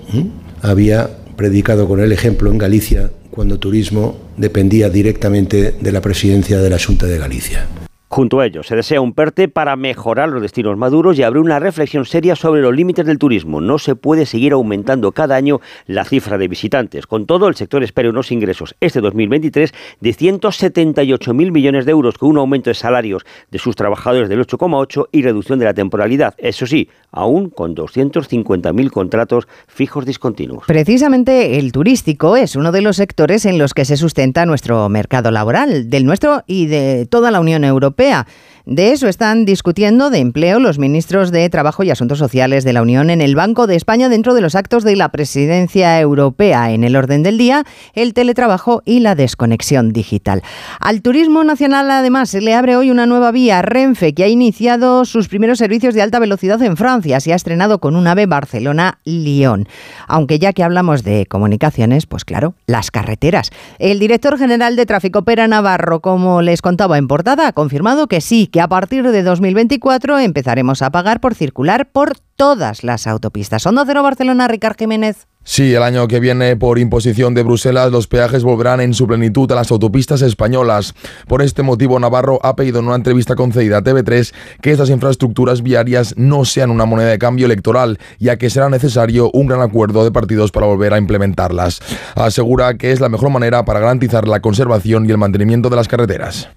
había 0.62 1.10
predicado 1.36 1.88
con 1.88 2.00
el 2.00 2.12
ejemplo 2.12 2.52
en 2.52 2.58
Galicia 2.58 3.12
cuando 3.32 3.58
turismo 3.58 4.18
dependía 4.38 4.90
directamente 4.90 5.72
de 5.80 5.92
la 5.92 6.02
presidencia 6.02 6.60
de 6.60 6.70
la 6.70 6.78
Junta 6.78 7.08
de 7.08 7.18
Galicia. 7.18 7.68
Junto 8.14 8.42
a 8.42 8.46
ello, 8.46 8.62
se 8.62 8.76
desea 8.76 9.00
un 9.00 9.14
PERTE 9.14 9.48
para 9.48 9.78
mejorar 9.78 10.28
los 10.28 10.42
destinos 10.42 10.76
maduros 10.76 11.18
y 11.18 11.24
abrir 11.24 11.42
una 11.42 11.60
reflexión 11.60 12.04
seria 12.04 12.36
sobre 12.36 12.62
los 12.62 12.76
límites 12.76 13.06
del 13.06 13.18
turismo. 13.18 13.62
No 13.62 13.80
se 13.80 13.96
puede 13.96 14.26
seguir 14.26 14.52
aumentando 14.52 15.14
cada 15.14 15.38
año 15.38 15.62
la 15.88 16.04
cifra 16.04 16.38
de 16.38 16.50
visitantes. 16.50 17.08
Con 17.08 17.26
todo, 17.26 17.48
el 17.48 17.56
sector 17.56 17.84
espera 17.84 18.10
unos 18.10 18.34
ingresos 18.34 18.76
este 18.82 19.00
2023 19.00 19.74
de 20.02 20.10
178.000 20.10 21.52
millones 21.54 21.86
de 21.86 21.92
euros, 21.92 22.18
con 22.18 22.32
un 22.32 22.40
aumento 22.40 22.70
de 22.70 22.74
salarios 22.74 23.24
de 23.50 23.60
sus 23.60 23.78
trabajadores 23.78 24.28
del 24.28 24.46
8,8 24.46 25.08
y 25.14 25.22
reducción 25.22 25.58
de 25.60 25.66
la 25.66 25.74
temporalidad. 25.74 26.36
Eso 26.38 26.68
sí, 26.68 26.90
aún 27.14 27.50
con 27.50 27.78
250.000 27.78 28.90
contratos 28.90 29.48
fijos 29.70 30.06
discontinuos. 30.06 30.66
Precisamente 30.68 31.60
el 31.60 31.72
turístico 31.72 32.36
es 32.36 32.58
uno 32.58 32.74
de 32.74 32.82
los 32.82 32.98
sectores 32.98 33.46
en 33.46 33.58
los 33.58 33.74
que 33.74 33.86
se 33.86 33.96
sustenta 33.96 34.46
nuestro 34.46 34.90
mercado 34.90 35.32
laboral, 35.32 35.90
del 35.90 36.06
nuestro 36.06 36.44
y 36.46 36.66
de 36.66 37.08
toda 37.10 37.32
la 37.32 37.40
Unión 37.40 37.64
Europea. 37.64 38.01
Europea 38.02 38.26
De 38.66 38.92
eso 38.92 39.08
están 39.08 39.46
discutiendo 39.46 40.10
de 40.10 40.20
empleo 40.20 40.60
los 40.60 40.78
ministros 40.78 41.32
de 41.32 41.50
Trabajo 41.50 41.84
y 41.84 41.90
Asuntos 41.90 42.20
Sociales 42.20 42.64
de 42.64 42.74
la 42.74 42.82
Unión 42.82 43.10
en 43.10 43.22
el 43.22 43.36
Banco 43.36 43.66
de 43.66 43.76
España 43.76 44.08
dentro 44.08 44.36
de 44.36 44.42
los 44.42 44.56
actos 44.56 44.84
de 44.84 44.96
la 44.96 45.10
presidencia 45.10 46.00
europea. 46.00 46.72
En 46.72 46.84
el 46.84 46.96
orden 46.96 47.24
del 47.24 47.38
día, 47.38 47.64
el 47.94 48.14
teletrabajo 48.14 48.84
y 48.86 49.00
la 49.00 49.16
desconexión 49.16 49.94
digital. 49.94 50.44
Al 50.80 51.02
turismo 51.02 51.44
nacional, 51.44 51.90
además, 51.90 52.30
se 52.30 52.42
le 52.42 52.54
abre 52.54 52.76
hoy 52.76 52.92
una 52.92 53.08
nueva 53.08 53.32
vía, 53.32 53.62
Renfe, 53.64 54.14
que 54.14 54.24
ha 54.24 54.28
iniciado 54.28 55.06
sus 55.06 55.28
primeros 55.28 55.58
servicios 55.58 55.96
de 55.96 56.04
alta 56.04 56.20
velocidad 56.20 56.62
en 56.62 56.78
Francia. 56.78 57.20
Se 57.20 57.34
ha 57.34 57.36
estrenado 57.36 57.80
con 57.80 57.96
un 57.96 58.06
AVE 58.06 58.28
Barcelona-Lyon. 58.28 59.68
Aunque 60.08 60.38
ya 60.38 60.54
que 60.54 60.64
hablamos 60.64 61.04
de 61.04 61.26
comunicaciones, 61.26 62.06
pues 62.06 62.26
claro, 62.26 62.54
las 62.68 62.92
carreteras. 62.92 63.50
El 63.80 64.00
director 64.00 64.38
general 64.38 64.76
de 64.76 64.86
Tráfico, 64.86 65.24
Pera 65.24 65.48
Navarro, 65.48 66.02
como 66.02 66.42
les 66.42 66.62
contaba 66.62 66.98
en 66.98 67.08
portada, 67.08 67.48
ha 67.48 67.54
confirmado 67.54 68.08
que 68.08 68.22
sí, 68.22 68.48
que 68.52 68.62
a 68.62 68.68
partir 68.68 69.10
de 69.10 69.24
2024 69.24 70.20
empezaremos 70.20 70.82
a 70.82 70.92
pagar 70.92 71.20
por 71.22 71.36
circular 71.36 71.90
por 71.92 72.18
todas 72.36 72.84
las 72.84 73.08
autopistas. 73.08 73.66
Onda 73.66 73.86
Cero 73.86 74.04
Barcelona, 74.04 74.48
Ricard 74.48 74.78
Jiménez. 74.78 75.28
Sí, 75.44 75.74
el 75.74 75.82
año 75.82 76.08
que 76.08 76.20
viene, 76.20 76.56
por 76.56 76.78
imposición 76.78 77.34
de 77.34 77.42
Bruselas, 77.42 77.92
los 77.92 78.06
peajes 78.06 78.44
volverán 78.44 78.80
en 78.80 78.94
su 78.94 79.08
plenitud 79.08 79.52
a 79.52 79.56
las 79.56 79.72
autopistas 79.72 80.22
españolas. 80.22 80.94
Por 81.28 81.42
este 81.42 81.64
motivo, 81.64 82.00
Navarro 82.00 82.40
ha 82.44 82.56
pedido 82.56 82.80
en 82.80 82.86
una 82.86 82.96
entrevista 82.96 83.36
concedida 83.36 83.78
a 83.78 83.82
TV3 83.82 84.34
que 84.62 84.72
estas 84.72 84.92
infraestructuras 84.92 85.64
viarias 85.64 86.14
no 86.16 86.46
sean 86.46 86.70
una 86.70 86.86
moneda 86.86 87.10
de 87.10 87.18
cambio 87.18 87.48
electoral, 87.48 87.98
ya 88.20 88.38
que 88.38 88.52
será 88.52 88.70
necesario 88.70 89.32
un 89.32 89.48
gran 89.48 89.62
acuerdo 89.62 90.04
de 90.04 90.12
partidos 90.12 90.52
para 90.52 90.68
volver 90.68 90.94
a 90.94 91.00
implementarlas. 91.00 91.82
Asegura 92.14 92.76
que 92.76 92.92
es 92.92 93.00
la 93.00 93.10
mejor 93.10 93.32
manera 93.32 93.66
para 93.66 93.80
garantizar 93.80 94.28
la 94.28 94.42
conservación 94.42 95.08
y 95.08 95.12
el 95.12 95.18
mantenimiento 95.18 95.72
de 95.72 95.76
las 95.76 95.88
carreteras. 95.88 96.50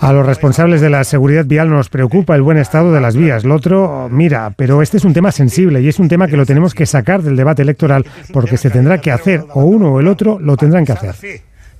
A 0.00 0.12
los 0.12 0.26
responsables 0.26 0.82
de 0.82 0.90
la 0.90 1.04
seguridad 1.04 1.46
vial 1.46 1.70
nos 1.70 1.88
preocupa 1.88 2.34
el 2.34 2.42
buen 2.42 2.58
estado 2.58 2.92
de 2.92 3.00
las 3.00 3.16
vías. 3.16 3.44
Lo 3.44 3.54
otro, 3.54 4.08
mira, 4.10 4.52
pero 4.56 4.82
este 4.82 4.98
es 4.98 5.04
un 5.04 5.14
tema 5.14 5.32
sensible 5.32 5.80
y 5.80 5.88
es 5.88 5.98
un 5.98 6.08
tema 6.08 6.28
que 6.28 6.36
lo 6.36 6.44
tenemos 6.44 6.74
que 6.74 6.84
sacar 6.98 7.22
del 7.22 7.36
debate 7.36 7.62
electoral 7.62 8.04
porque 8.32 8.56
se 8.56 8.70
tendrá 8.70 8.98
que 8.98 9.10
hacer 9.12 9.44
o 9.54 9.64
uno 9.64 9.94
o 9.94 10.00
el 10.00 10.08
otro 10.08 10.38
lo 10.38 10.56
tendrán 10.56 10.84
que 10.84 10.92
hacer. 10.92 11.14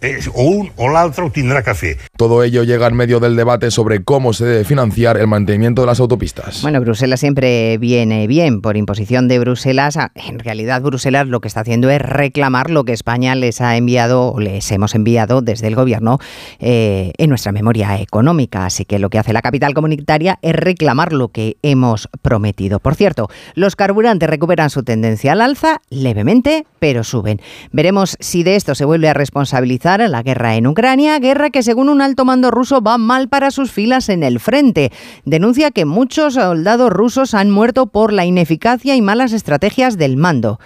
Eh, 0.00 0.18
o 0.34 0.42
un 0.42 0.70
o 0.76 0.88
l'altre 0.88 1.28
tendrá 1.30 1.62
que 1.62 1.70
hacer. 1.70 1.96
Todo 2.16 2.42
ello 2.42 2.62
llega 2.62 2.86
en 2.86 2.94
medio 2.94 3.18
del 3.20 3.34
debate 3.34 3.70
sobre 3.70 4.04
cómo 4.04 4.32
se 4.32 4.44
debe 4.44 4.64
financiar 4.64 5.16
el 5.16 5.26
mantenimiento 5.26 5.82
de 5.82 5.86
las 5.86 6.00
autopistas. 6.00 6.62
Bueno, 6.62 6.80
Bruselas 6.80 7.20
siempre 7.20 7.78
viene 7.78 8.26
bien 8.26 8.60
por 8.60 8.76
imposición 8.76 9.26
de 9.26 9.38
Bruselas. 9.38 9.98
En 10.14 10.38
realidad, 10.38 10.82
Bruselas 10.82 11.26
lo 11.26 11.40
que 11.40 11.48
está 11.48 11.60
haciendo 11.60 11.90
es 11.90 12.00
reclamar 12.00 12.70
lo 12.70 12.84
que 12.84 12.92
España 12.92 13.34
les 13.34 13.60
ha 13.60 13.76
enviado 13.76 14.32
o 14.32 14.40
les 14.40 14.70
hemos 14.70 14.94
enviado 14.94 15.42
desde 15.42 15.66
el 15.66 15.74
gobierno 15.74 16.18
eh, 16.60 17.12
en 17.18 17.28
nuestra 17.28 17.52
memoria 17.52 18.00
económica. 18.00 18.66
Así 18.66 18.84
que 18.84 18.98
lo 18.98 19.10
que 19.10 19.18
hace 19.18 19.32
la 19.32 19.42
capital 19.42 19.74
comunitaria 19.74 20.38
es 20.42 20.54
reclamar 20.54 21.12
lo 21.12 21.28
que 21.28 21.56
hemos 21.62 22.08
prometido. 22.22 22.78
Por 22.78 22.94
cierto, 22.94 23.28
los 23.54 23.74
carburantes 23.74 24.30
recuperan 24.30 24.70
su 24.70 24.82
tendencia 24.82 25.32
al 25.32 25.40
alza 25.40 25.80
levemente, 25.90 26.66
pero 26.78 27.02
suben. 27.02 27.40
Veremos 27.72 28.16
si 28.20 28.42
de 28.44 28.56
esto 28.56 28.74
se 28.74 28.84
vuelve 28.84 29.08
a 29.08 29.14
responsabilizar 29.14 29.87
la 29.96 30.22
guerra 30.22 30.56
en 30.56 30.66
Ucrania, 30.66 31.18
guerra 31.18 31.48
que 31.48 31.62
según 31.62 31.88
un 31.88 32.02
alto 32.02 32.26
mando 32.26 32.50
ruso 32.50 32.82
va 32.82 32.98
mal 32.98 33.28
para 33.28 33.50
sus 33.50 33.72
filas 33.72 34.10
en 34.10 34.22
el 34.22 34.38
frente. 34.38 34.92
Denuncia 35.24 35.70
que 35.70 35.86
muchos 35.86 36.34
soldados 36.34 36.90
rusos 36.90 37.32
han 37.32 37.50
muerto 37.50 37.86
por 37.86 38.12
la 38.12 38.26
ineficacia 38.26 38.94
y 38.96 39.00
malas 39.00 39.32
estrategias 39.32 39.96
del 39.96 40.18
mando. 40.18 40.60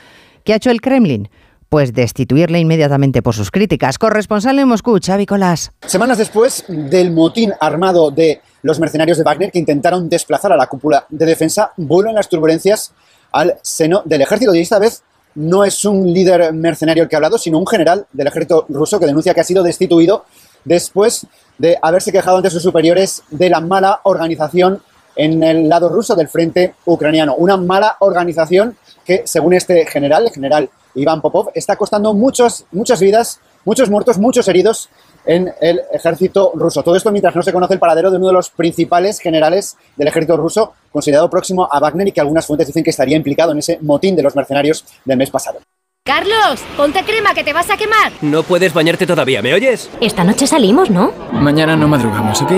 ¿Qué 0.44 0.52
ha 0.52 0.56
hecho 0.56 0.72
el 0.72 0.80
Kremlin? 0.80 1.28
Pues 1.68 1.92
destituirle 1.92 2.58
inmediatamente 2.58 3.22
por 3.22 3.34
sus 3.34 3.52
críticas. 3.52 3.96
Corresponsal 3.96 4.58
en 4.58 4.66
Moscú, 4.66 4.98
Xavi 5.00 5.24
Colás. 5.24 5.70
Semanas 5.86 6.18
después 6.18 6.64
del 6.68 7.12
motín 7.12 7.52
armado 7.60 8.10
de 8.10 8.40
los 8.62 8.80
mercenarios 8.80 9.18
de 9.18 9.24
Wagner 9.24 9.52
que 9.52 9.60
intentaron 9.60 10.08
desplazar 10.08 10.52
a 10.52 10.56
la 10.56 10.66
cúpula 10.66 11.06
de 11.08 11.26
defensa, 11.26 11.72
vuelven 11.76 12.16
las 12.16 12.28
turbulencias 12.28 12.92
al 13.30 13.54
seno 13.62 14.02
del 14.04 14.22
ejército 14.22 14.52
y 14.52 14.60
esta 14.60 14.80
vez 14.80 15.04
no 15.34 15.64
es 15.64 15.84
un 15.84 16.12
líder 16.12 16.52
mercenario 16.52 17.04
el 17.04 17.08
que 17.08 17.16
ha 17.16 17.18
hablado, 17.18 17.38
sino 17.38 17.58
un 17.58 17.66
general 17.66 18.06
del 18.12 18.26
ejército 18.26 18.66
ruso 18.68 18.98
que 18.98 19.06
denuncia 19.06 19.34
que 19.34 19.40
ha 19.40 19.44
sido 19.44 19.62
destituido 19.62 20.24
después 20.64 21.26
de 21.58 21.78
haberse 21.80 22.12
quejado 22.12 22.36
ante 22.36 22.50
sus 22.50 22.62
superiores 22.62 23.22
de 23.30 23.50
la 23.50 23.60
mala 23.60 24.00
organización 24.04 24.82
en 25.16 25.42
el 25.42 25.68
lado 25.68 25.88
ruso 25.88 26.14
del 26.14 26.28
frente 26.28 26.74
ucraniano. 26.84 27.34
Una 27.36 27.56
mala 27.56 27.96
organización 28.00 28.76
que, 29.04 29.22
según 29.26 29.54
este 29.54 29.86
general, 29.86 30.24
el 30.26 30.32
general 30.32 30.70
Iván 30.94 31.20
Popov, 31.20 31.50
está 31.54 31.76
costando 31.76 32.14
muchos, 32.14 32.64
muchas 32.70 33.00
vidas, 33.00 33.40
muchos 33.64 33.90
muertos, 33.90 34.18
muchos 34.18 34.48
heridos 34.48 34.88
en 35.26 35.52
el 35.60 35.80
ejército 35.92 36.52
ruso. 36.54 36.82
Todo 36.82 36.96
esto 36.96 37.10
mientras 37.10 37.34
no 37.34 37.42
se 37.42 37.52
conoce 37.52 37.74
el 37.74 37.80
paradero 37.80 38.10
de 38.10 38.16
uno 38.16 38.28
de 38.28 38.32
los 38.34 38.50
principales 38.50 39.18
generales 39.18 39.76
del 39.96 40.08
ejército 40.08 40.36
ruso, 40.36 40.74
considerado 40.90 41.30
próximo 41.30 41.68
a 41.70 41.78
Wagner 41.80 42.08
y 42.08 42.12
que 42.12 42.20
algunas 42.20 42.46
fuentes 42.46 42.66
dicen 42.66 42.84
que 42.84 42.90
estaría 42.90 43.16
implicado 43.16 43.52
en 43.52 43.58
ese 43.58 43.78
motín 43.82 44.16
de 44.16 44.22
los 44.22 44.34
mercenarios 44.36 44.84
del 45.04 45.18
mes 45.18 45.30
pasado. 45.30 45.60
Carlos, 46.04 46.60
ponte 46.76 47.04
crema 47.04 47.32
que 47.32 47.44
te 47.44 47.52
vas 47.52 47.70
a 47.70 47.76
quemar. 47.76 48.10
No 48.22 48.42
puedes 48.42 48.74
bañarte 48.74 49.06
todavía, 49.06 49.40
¿me 49.40 49.54
oyes? 49.54 49.88
Esta 50.00 50.24
noche 50.24 50.48
salimos, 50.48 50.90
¿no? 50.90 51.12
Mañana 51.30 51.76
no 51.76 51.86
madrugamos, 51.86 52.42
¿ok? 52.42 52.50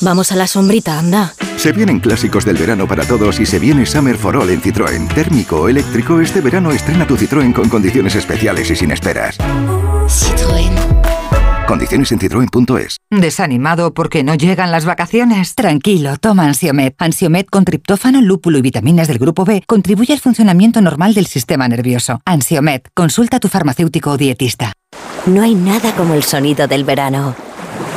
Vamos 0.00 0.32
a 0.32 0.36
la 0.36 0.46
sombrita, 0.46 0.98
anda. 0.98 1.34
Se 1.58 1.72
vienen 1.72 2.00
clásicos 2.00 2.46
del 2.46 2.56
verano 2.56 2.88
para 2.88 3.04
todos 3.04 3.38
y 3.38 3.44
se 3.44 3.58
viene 3.58 3.84
Summer 3.84 4.16
for 4.16 4.38
All 4.38 4.48
en 4.48 4.62
Citroën. 4.62 5.12
Térmico 5.14 5.62
o 5.62 5.68
eléctrico, 5.68 6.22
este 6.22 6.40
verano 6.40 6.70
estrena 6.70 7.06
tu 7.06 7.18
Citroën 7.18 7.52
con 7.52 7.68
condiciones 7.68 8.14
especiales 8.14 8.70
y 8.70 8.76
sin 8.76 8.90
esperas. 8.90 9.38
Citroën. 10.08 10.75
Condiciones 11.76 12.10
en 12.10 12.18
citroen.es. 12.18 12.96
¿Desanimado 13.10 13.92
porque 13.92 14.24
no 14.24 14.34
llegan 14.34 14.72
las 14.72 14.86
vacaciones? 14.86 15.54
Tranquilo, 15.54 16.16
toma 16.16 16.46
Ansiomet. 16.46 16.94
Ansiomet 16.98 17.50
con 17.50 17.66
triptófano, 17.66 18.22
lúpulo 18.22 18.56
y 18.56 18.62
vitaminas 18.62 19.08
del 19.08 19.18
grupo 19.18 19.44
B 19.44 19.62
contribuye 19.66 20.14
al 20.14 20.20
funcionamiento 20.20 20.80
normal 20.80 21.12
del 21.12 21.26
sistema 21.26 21.68
nervioso. 21.68 22.22
Ansiomet, 22.24 22.88
consulta 22.94 23.36
a 23.36 23.40
tu 23.40 23.48
farmacéutico 23.48 24.12
o 24.12 24.16
dietista. 24.16 24.72
No 25.26 25.42
hay 25.42 25.54
nada 25.54 25.94
como 25.94 26.14
el 26.14 26.22
sonido 26.22 26.66
del 26.66 26.84
verano. 26.84 27.36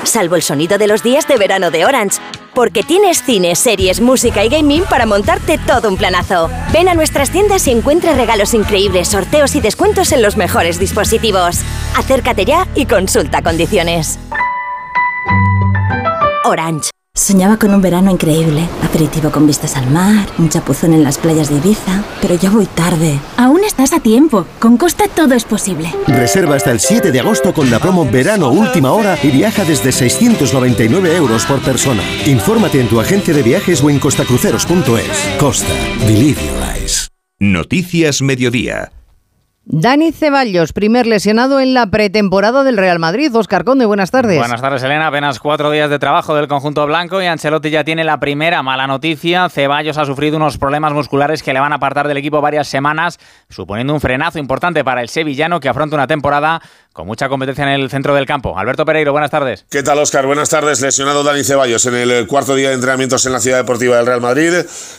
Salvo 0.03 0.35
el 0.35 0.41
sonido 0.41 0.77
de 0.77 0.87
los 0.87 1.01
días 1.01 1.25
de 1.29 1.37
verano 1.37 1.71
de 1.71 1.85
Orange. 1.85 2.19
Porque 2.59 2.83
tienes 2.83 3.23
cine, 3.23 3.55
series, 3.55 4.01
música 4.01 4.43
y 4.43 4.49
gaming 4.49 4.83
para 4.83 5.05
montarte 5.05 5.57
todo 5.57 5.87
un 5.87 5.95
planazo. 5.95 6.49
Ven 6.73 6.89
a 6.89 6.93
nuestras 6.93 7.29
tiendas 7.29 7.65
y 7.69 7.71
encuentra 7.71 8.15
regalos 8.15 8.53
increíbles, 8.53 9.07
sorteos 9.07 9.55
y 9.55 9.61
descuentos 9.61 10.11
en 10.11 10.21
los 10.21 10.35
mejores 10.35 10.77
dispositivos. 10.77 11.61
Acércate 11.95 12.43
ya 12.43 12.67
y 12.75 12.85
consulta 12.85 13.41
condiciones. 13.41 14.19
Orange. 16.43 16.89
Soñaba 17.15 17.57
con 17.57 17.73
un 17.73 17.81
verano 17.81 18.11
increíble, 18.11 18.67
aperitivo 18.83 19.31
con 19.31 19.47
vistas 19.47 19.77
al 19.77 19.89
mar, 19.89 20.27
un 20.37 20.49
chapuzón 20.49 20.93
en 20.93 21.03
las 21.03 21.17
playas 21.17 21.49
de 21.49 21.55
Ibiza, 21.55 22.03
pero 22.21 22.35
ya 22.35 22.49
voy 22.49 22.65
tarde. 22.65 23.19
Aún 23.37 23.48
estás 23.83 23.97
a 23.97 24.03
tiempo, 24.03 24.45
con 24.59 24.75
Costa 24.75 25.05
todo 25.07 25.35
es 25.35 25.45
posible. 25.45 25.89
Reserva 26.05 26.55
hasta 26.55 26.71
el 26.71 26.81
7 26.81 27.13
de 27.13 27.19
agosto 27.21 27.53
con 27.53 27.71
la 27.71 27.79
promo 27.79 28.05
Verano 28.05 28.49
Última 28.49 28.91
Hora 28.91 29.17
y 29.23 29.29
viaja 29.29 29.63
desde 29.63 29.93
699 29.93 31.15
euros 31.15 31.45
por 31.45 31.61
persona. 31.61 32.03
Infórmate 32.25 32.81
en 32.81 32.89
tu 32.89 32.99
agencia 32.99 33.33
de 33.33 33.41
viajes 33.41 33.81
o 33.81 33.89
en 33.89 33.99
costacruceros.es. 33.99 35.37
Costa, 35.39 35.73
believe 36.05 36.41
your 36.41 36.61
eyes. 36.75 37.07
Noticias 37.39 38.21
Mediodía. 38.21 38.91
Dani 39.71 40.11
Ceballos, 40.11 40.73
primer 40.73 41.05
lesionado 41.05 41.59
en 41.59 41.75
la 41.75 41.85
pretemporada 41.91 42.63
del 42.63 42.75
Real 42.75 42.97
Madrid. 42.97 43.29
Oscar 43.35 43.63
Conde, 43.63 43.85
buenas 43.85 44.09
tardes. 44.09 44.39
Buenas 44.39 44.61
tardes, 44.61 44.81
Elena. 44.81 45.05
Apenas 45.05 45.39
cuatro 45.39 45.69
días 45.69 45.91
de 45.91 45.99
trabajo 45.99 46.33
del 46.33 46.47
conjunto 46.47 46.87
blanco 46.87 47.21
y 47.21 47.27
Ancelotti 47.27 47.69
ya 47.69 47.83
tiene 47.83 48.03
la 48.03 48.19
primera 48.19 48.63
mala 48.63 48.87
noticia. 48.87 49.47
Ceballos 49.47 49.99
ha 49.99 50.05
sufrido 50.05 50.37
unos 50.37 50.57
problemas 50.57 50.93
musculares 50.93 51.43
que 51.43 51.53
le 51.53 51.59
van 51.59 51.71
a 51.71 51.75
apartar 51.75 52.07
del 52.07 52.17
equipo 52.17 52.41
varias 52.41 52.67
semanas, 52.67 53.19
suponiendo 53.47 53.93
un 53.93 54.01
frenazo 54.01 54.39
importante 54.39 54.83
para 54.83 55.01
el 55.01 55.07
sevillano 55.07 55.59
que 55.59 55.69
afronta 55.69 55.95
una 55.95 56.07
temporada 56.07 56.63
con 56.99 57.07
mucha 57.07 57.29
competencia 57.29 57.63
en 57.63 57.69
el 57.69 57.89
centro 57.89 58.13
del 58.13 58.25
campo. 58.25 58.59
Alberto 58.59 58.85
Pereiro, 58.85 59.13
buenas 59.13 59.31
tardes. 59.31 59.63
¿Qué 59.69 59.83
tal, 59.83 59.99
Oscar? 59.99 60.25
Buenas 60.25 60.49
tardes. 60.49 60.81
Lesionado 60.81 61.23
Dani 61.23 61.45
Ceballos 61.45 61.85
en 61.85 61.95
el 61.95 62.27
cuarto 62.27 62.55
día 62.55 62.67
de 62.67 62.75
entrenamientos 62.75 63.25
en 63.25 63.31
la 63.31 63.39
Ciudad 63.39 63.55
Deportiva 63.55 63.95
del 63.95 64.05
Real 64.05 64.19
Madrid. 64.19 64.51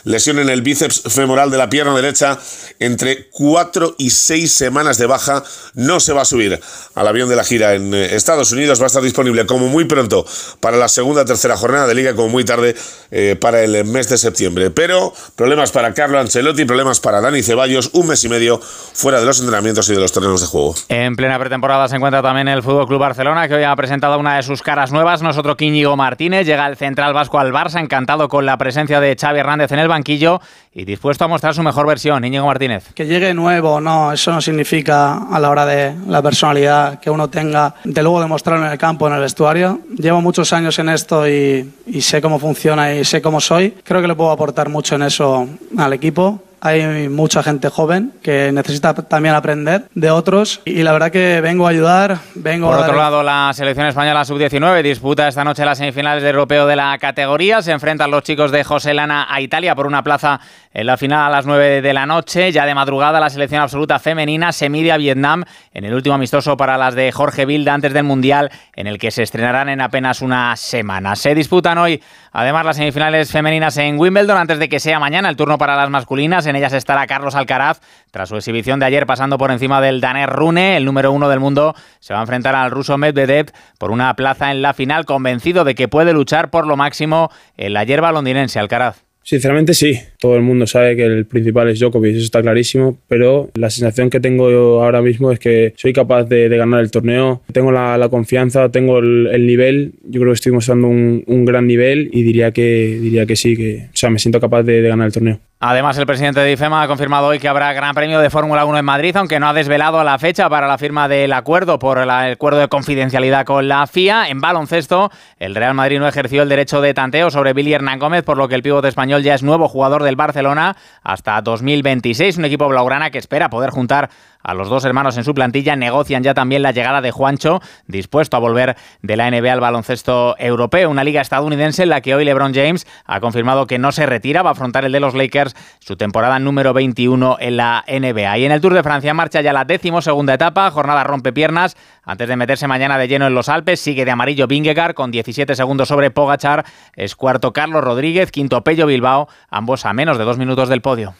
Lesión 0.03 0.39
en 0.39 0.49
el 0.49 0.63
bíceps 0.63 1.03
femoral 1.13 1.51
de 1.51 1.59
la 1.59 1.69
pierna 1.69 1.95
derecha. 1.95 2.39
Entre 2.79 3.29
cuatro 3.29 3.93
y 3.99 4.09
seis 4.09 4.51
semanas 4.51 4.97
de 4.97 5.05
baja. 5.05 5.43
No 5.75 5.99
se 5.99 6.11
va 6.11 6.23
a 6.23 6.25
subir 6.25 6.59
al 6.95 7.07
avión 7.07 7.29
de 7.29 7.35
la 7.35 7.43
gira 7.43 7.75
en 7.75 7.93
eh, 7.93 8.15
Estados 8.15 8.51
Unidos. 8.51 8.79
Va 8.79 8.85
a 8.85 8.87
estar 8.87 9.03
disponible 9.03 9.45
como 9.45 9.67
muy 9.67 9.85
pronto 9.85 10.25
para 10.59 10.77
la 10.77 10.87
segunda 10.87 11.23
tercera 11.23 11.55
jornada 11.55 11.85
de 11.85 11.93
liga, 11.93 12.15
como 12.15 12.29
muy 12.29 12.45
tarde 12.45 12.75
eh, 13.11 13.35
para 13.39 13.61
el 13.61 13.85
mes 13.85 14.09
de 14.09 14.17
septiembre. 14.17 14.71
Pero 14.71 15.13
problemas 15.35 15.71
para 15.71 15.93
Carlo 15.93 16.19
Ancelotti, 16.19 16.65
problemas 16.65 16.99
para 16.99 17.21
Dani 17.21 17.43
Ceballos. 17.43 17.91
Un 17.93 18.07
mes 18.07 18.23
y 18.23 18.29
medio 18.29 18.59
fuera 18.59 19.19
de 19.19 19.27
los 19.27 19.39
entrenamientos 19.39 19.87
y 19.89 19.93
de 19.93 19.99
los 19.99 20.11
terrenos 20.11 20.41
de 20.41 20.47
juego. 20.47 20.73
En 20.89 21.15
plena 21.15 21.37
pretemporada 21.37 21.90
se 21.91 21.97
encuentra 21.97 22.21
también 22.21 22.47
el 22.47 22.63
Fútbol 22.63 22.87
Club 22.87 22.99
Barcelona, 23.01 23.49
que 23.49 23.55
hoy 23.55 23.63
ha 23.63 23.75
presentado 23.75 24.17
una 24.17 24.37
de 24.37 24.43
sus 24.43 24.61
caras 24.63 24.93
nuevas. 24.93 25.21
Nosotros, 25.21 25.57
Íñigo 25.59 25.97
Martínez, 25.97 26.45
llega 26.45 26.65
el 26.65 26.77
central 26.77 27.13
vasco 27.13 27.37
al 27.37 27.51
Barça, 27.51 27.81
encantado 27.81 28.29
con 28.29 28.45
la 28.45 28.57
presencia 28.57 29.01
de 29.01 29.17
Xavi 29.19 29.39
Hernández 29.39 29.73
en 29.73 29.79
el 29.79 29.89
banquillo 29.89 30.39
y 30.73 30.85
dispuesto 30.85 31.25
a 31.25 31.27
mostrar 31.27 31.53
su 31.53 31.61
mejor 31.61 31.85
versión. 31.85 32.23
Íñigo 32.23 32.45
Martínez. 32.45 32.93
Que 32.95 33.05
llegue 33.05 33.33
nuevo, 33.33 33.81
no, 33.81 34.13
eso 34.13 34.31
no 34.31 34.39
significa 34.39 35.17
a 35.29 35.37
la 35.37 35.49
hora 35.49 35.65
de 35.65 35.93
la 36.07 36.21
personalidad 36.21 37.01
que 37.01 37.09
uno 37.09 37.29
tenga, 37.29 37.75
de 37.83 38.01
luego 38.01 38.21
demostrarlo 38.21 38.65
en 38.65 38.71
el 38.71 38.77
campo, 38.77 39.05
en 39.07 39.13
el 39.13 39.19
vestuario. 39.19 39.81
Llevo 39.97 40.21
muchos 40.21 40.53
años 40.53 40.79
en 40.79 40.87
esto 40.87 41.27
y 41.27 41.69
sé 41.99 42.21
cómo 42.21 42.39
funciona 42.39 42.93
y 42.93 43.03
sé 43.03 43.21
cómo 43.21 43.41
soy. 43.41 43.71
Creo 43.83 44.01
que 44.01 44.07
le 44.07 44.15
puedo 44.15 44.31
aportar 44.31 44.69
mucho 44.69 44.95
en 44.95 45.03
eso 45.03 45.45
al 45.77 45.91
equipo 45.91 46.41
hay 46.61 47.09
mucha 47.09 47.41
gente 47.41 47.69
joven 47.69 48.13
que 48.21 48.51
necesita 48.51 48.93
también 48.93 49.33
aprender 49.33 49.85
de 49.95 50.11
otros 50.11 50.61
y 50.63 50.83
la 50.83 50.93
verdad 50.93 51.11
que 51.11 51.41
vengo 51.41 51.65
a 51.65 51.71
ayudar, 51.71 52.19
vengo 52.35 52.67
Por 52.67 52.77
a 52.77 52.81
otro 52.81 52.95
lado, 52.95 53.23
la 53.23 53.51
selección 53.53 53.87
española 53.87 54.23
sub-19 54.23 54.83
disputa 54.83 55.27
esta 55.27 55.43
noche 55.43 55.65
las 55.65 55.79
semifinales 55.79 56.21
de 56.21 56.29
europeo 56.29 56.67
de 56.67 56.75
la 56.75 56.95
categoría. 56.99 57.63
Se 57.63 57.71
enfrentan 57.71 58.11
los 58.11 58.21
chicos 58.21 58.51
de 58.51 58.63
José 58.63 58.93
Lana 58.93 59.25
a 59.27 59.41
Italia 59.41 59.73
por 59.73 59.87
una 59.87 60.03
plaza 60.03 60.39
en 60.73 60.85
la 60.85 60.97
final 60.97 61.25
a 61.25 61.29
las 61.29 61.47
9 61.47 61.81
de 61.81 61.93
la 61.93 62.05
noche. 62.05 62.51
Ya 62.51 62.65
de 62.67 62.75
madrugada 62.75 63.19
la 63.19 63.31
selección 63.31 63.61
absoluta 63.61 63.97
femenina 63.97 64.51
se 64.51 64.69
mide 64.69 64.91
a 64.91 64.97
Vietnam 64.97 65.43
en 65.73 65.85
el 65.85 65.93
último 65.95 66.13
amistoso 66.15 66.57
para 66.57 66.77
las 66.77 66.93
de 66.93 67.11
Jorge 67.11 67.45
Vilda 67.45 67.73
antes 67.73 67.91
del 67.91 68.03
Mundial 68.03 68.51
en 68.75 68.85
el 68.85 68.99
que 68.99 69.09
se 69.09 69.23
estrenarán 69.23 69.69
en 69.69 69.81
apenas 69.81 70.21
una 70.21 70.55
semana. 70.55 71.15
Se 71.15 71.33
disputan 71.33 71.79
hoy 71.79 72.01
además 72.33 72.65
las 72.65 72.77
semifinales 72.77 73.31
femeninas 73.31 73.77
en 73.77 73.99
Wimbledon 73.99 74.37
antes 74.37 74.59
de 74.59 74.69
que 74.69 74.79
sea 74.79 74.99
mañana 74.99 75.27
el 75.27 75.35
turno 75.35 75.57
para 75.57 75.75
las 75.75 75.89
masculinas. 75.89 76.45
En 76.45 76.50
ellas 76.55 76.73
estará 76.73 77.07
Carlos 77.07 77.35
Alcaraz. 77.35 77.79
Tras 78.11 78.29
su 78.29 78.35
exhibición 78.35 78.79
de 78.79 78.85
ayer 78.85 79.05
pasando 79.05 79.37
por 79.37 79.51
encima 79.51 79.81
del 79.81 80.01
Daner 80.01 80.29
Rune, 80.29 80.77
el 80.77 80.85
número 80.85 81.11
uno 81.11 81.29
del 81.29 81.39
mundo, 81.39 81.75
se 81.99 82.13
va 82.13 82.19
a 82.19 82.23
enfrentar 82.23 82.55
al 82.55 82.71
ruso 82.71 82.97
Medvedev 82.97 83.51
por 83.77 83.91
una 83.91 84.15
plaza 84.15 84.51
en 84.51 84.61
la 84.61 84.73
final, 84.73 85.05
convencido 85.05 85.63
de 85.63 85.75
que 85.75 85.87
puede 85.87 86.13
luchar 86.13 86.49
por 86.49 86.67
lo 86.67 86.77
máximo 86.77 87.31
en 87.57 87.73
la 87.73 87.83
hierba 87.83 88.11
londinense. 88.11 88.59
Alcaraz. 88.59 89.03
Sinceramente 89.23 89.75
sí, 89.75 89.99
todo 90.19 90.35
el 90.35 90.41
mundo 90.41 90.65
sabe 90.65 90.95
que 90.95 91.05
el 91.05 91.25
principal 91.25 91.69
es 91.69 91.79
Djokovic, 91.79 92.15
eso 92.15 92.25
está 92.25 92.41
clarísimo, 92.41 92.97
pero 93.07 93.51
la 93.53 93.69
sensación 93.69 94.09
que 94.09 94.19
tengo 94.19 94.49
yo 94.49 94.83
ahora 94.83 95.01
mismo 95.01 95.31
es 95.31 95.37
que 95.37 95.73
soy 95.77 95.93
capaz 95.93 96.23
de, 96.23 96.49
ganar 96.49 96.81
el 96.81 96.89
torneo, 96.89 97.41
tengo 97.53 97.71
la, 97.71 98.07
confianza, 98.09 98.69
tengo 98.69 98.97
el, 98.97 99.27
el, 99.27 99.45
nivel, 99.45 99.93
yo 100.03 100.21
creo 100.21 100.31
que 100.31 100.35
estoy 100.35 100.51
mostrando 100.51 100.87
un, 100.87 101.45
gran 101.45 101.67
nivel 101.67 102.09
y 102.11 102.23
diría 102.23 102.51
que, 102.51 102.97
diría 102.99 103.25
que 103.25 103.35
sí, 103.35 103.55
que 103.55 103.89
o 103.93 103.95
sea, 103.95 104.09
me 104.09 104.17
siento 104.17 104.39
capaz 104.39 104.63
de 104.63 104.81
ganar 104.81 105.07
el 105.07 105.13
torneo. 105.13 105.39
Además, 105.63 105.95
el 105.99 106.07
presidente 106.07 106.39
de 106.39 106.53
IFEMA 106.53 106.81
ha 106.81 106.87
confirmado 106.87 107.27
hoy 107.27 107.37
que 107.37 107.47
habrá 107.47 107.71
Gran 107.71 107.93
Premio 107.93 108.19
de 108.19 108.31
Fórmula 108.31 108.65
1 108.65 108.79
en 108.79 108.85
Madrid, 108.85 109.15
aunque 109.15 109.39
no 109.39 109.47
ha 109.47 109.53
desvelado 109.53 110.03
la 110.03 110.17
fecha 110.17 110.49
para 110.49 110.65
la 110.67 110.79
firma 110.79 111.07
del 111.07 111.31
acuerdo 111.33 111.77
por 111.77 111.99
el 111.99 112.09
acuerdo 112.09 112.57
de 112.57 112.67
confidencialidad 112.67 113.45
con 113.45 113.67
la 113.67 113.85
FIA. 113.85 114.29
En 114.29 114.41
baloncesto, 114.41 115.11
el 115.37 115.53
Real 115.53 115.75
Madrid 115.75 115.99
no 115.99 116.07
ejerció 116.07 116.41
el 116.41 116.49
derecho 116.49 116.81
de 116.81 116.95
tanteo 116.95 117.29
sobre 117.29 117.53
Billy 117.53 117.73
Hernán 117.73 117.99
Gómez, 117.99 118.23
por 118.23 118.39
lo 118.39 118.47
que 118.47 118.55
el 118.55 118.63
pivote 118.63 118.87
español 118.87 119.21
ya 119.21 119.35
es 119.35 119.43
nuevo 119.43 119.67
jugador 119.67 120.01
del 120.01 120.15
Barcelona 120.15 120.75
hasta 121.03 121.39
2026. 121.43 122.39
Un 122.39 122.45
equipo 122.45 122.67
blaugrana 122.67 123.11
que 123.11 123.19
espera 123.19 123.51
poder 123.51 123.69
juntar 123.69 124.09
a 124.43 124.53
los 124.53 124.69
dos 124.69 124.85
hermanos 124.85 125.17
en 125.17 125.23
su 125.23 125.33
plantilla. 125.33 125.75
Negocian 125.75 126.23
ya 126.23 126.33
también 126.33 126.61
la 126.61 126.71
llegada 126.71 127.01
de 127.01 127.11
Juancho, 127.11 127.61
dispuesto 127.87 128.37
a 128.37 128.39
volver 128.39 128.75
de 129.01 129.17
la 129.17 129.29
NBA 129.29 129.53
al 129.53 129.59
baloncesto 129.59 130.35
europeo, 130.37 130.89
una 130.89 131.03
liga 131.03 131.21
estadounidense 131.21 131.83
en 131.83 131.89
la 131.89 132.01
que 132.01 132.15
hoy 132.15 132.25
LeBron 132.25 132.53
James 132.53 132.85
ha 133.05 133.19
confirmado 133.19 133.67
que 133.67 133.79
no 133.79 133.91
se 133.91 134.05
retira, 134.05 134.41
va 134.41 134.49
a 134.49 134.53
afrontar 134.53 134.85
el 134.85 134.91
de 134.91 134.99
los 134.99 135.15
Lakers 135.15 135.55
su 135.79 135.95
temporada 135.95 136.39
número 136.39 136.73
21 136.73 137.37
en 137.39 137.57
la 137.57 137.83
NBA. 137.87 138.37
Y 138.37 138.45
en 138.45 138.51
el 138.51 138.61
Tour 138.61 138.73
de 138.73 138.83
Francia 138.83 139.13
marcha 139.13 139.41
ya 139.41 139.53
la 139.53 139.65
décimo 139.65 140.01
segunda 140.01 140.33
etapa, 140.33 140.69
jornada 140.71 141.03
rompe 141.03 141.33
piernas, 141.33 141.75
antes 142.03 142.27
de 142.27 142.35
meterse 142.35 142.67
mañana 142.67 142.97
de 142.97 143.07
lleno 143.07 143.27
en 143.27 143.35
los 143.35 143.49
Alpes, 143.49 143.79
sigue 143.79 144.05
de 144.05 144.11
amarillo 144.11 144.47
Vingegaard 144.47 144.93
con 144.93 145.11
17 145.11 145.55
segundos 145.55 145.87
sobre 145.87 146.11
Pogachar, 146.11 146.65
es 146.95 147.15
cuarto 147.15 147.53
Carlos 147.53 147.83
Rodríguez, 147.83 148.31
quinto 148.31 148.63
Pello 148.63 148.85
Bilbao, 148.85 149.27
ambos 149.49 149.85
a 149.85 149.93
menos 149.93 150.17
de 150.17 150.23
dos 150.23 150.37
minutos 150.37 150.69
del 150.69 150.81
podio. 150.81 151.13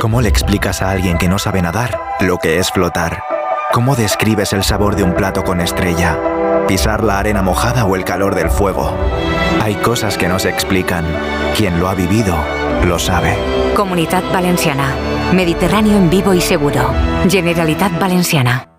¿Cómo 0.00 0.22
le 0.22 0.30
explicas 0.30 0.80
a 0.80 0.90
alguien 0.90 1.18
que 1.18 1.28
no 1.28 1.38
sabe 1.38 1.60
nadar 1.60 2.00
lo 2.20 2.38
que 2.38 2.58
es 2.58 2.70
flotar? 2.70 3.22
¿Cómo 3.70 3.96
describes 3.96 4.54
el 4.54 4.64
sabor 4.64 4.96
de 4.96 5.02
un 5.02 5.14
plato 5.14 5.44
con 5.44 5.60
estrella? 5.60 6.18
¿Pisar 6.66 7.04
la 7.04 7.18
arena 7.18 7.42
mojada 7.42 7.84
o 7.84 7.94
el 7.96 8.04
calor 8.04 8.34
del 8.34 8.48
fuego? 8.48 8.96
Hay 9.60 9.74
cosas 9.74 10.16
que 10.16 10.26
no 10.26 10.38
se 10.38 10.48
explican. 10.48 11.04
Quien 11.54 11.78
lo 11.78 11.90
ha 11.90 11.94
vivido, 11.94 12.34
lo 12.86 12.98
sabe. 12.98 13.36
Comunidad 13.76 14.24
Valenciana. 14.32 14.94
Mediterráneo 15.34 15.98
en 15.98 16.08
vivo 16.08 16.32
y 16.32 16.40
seguro. 16.40 16.94
Generalitat 17.28 17.98
Valenciana. 18.00 18.69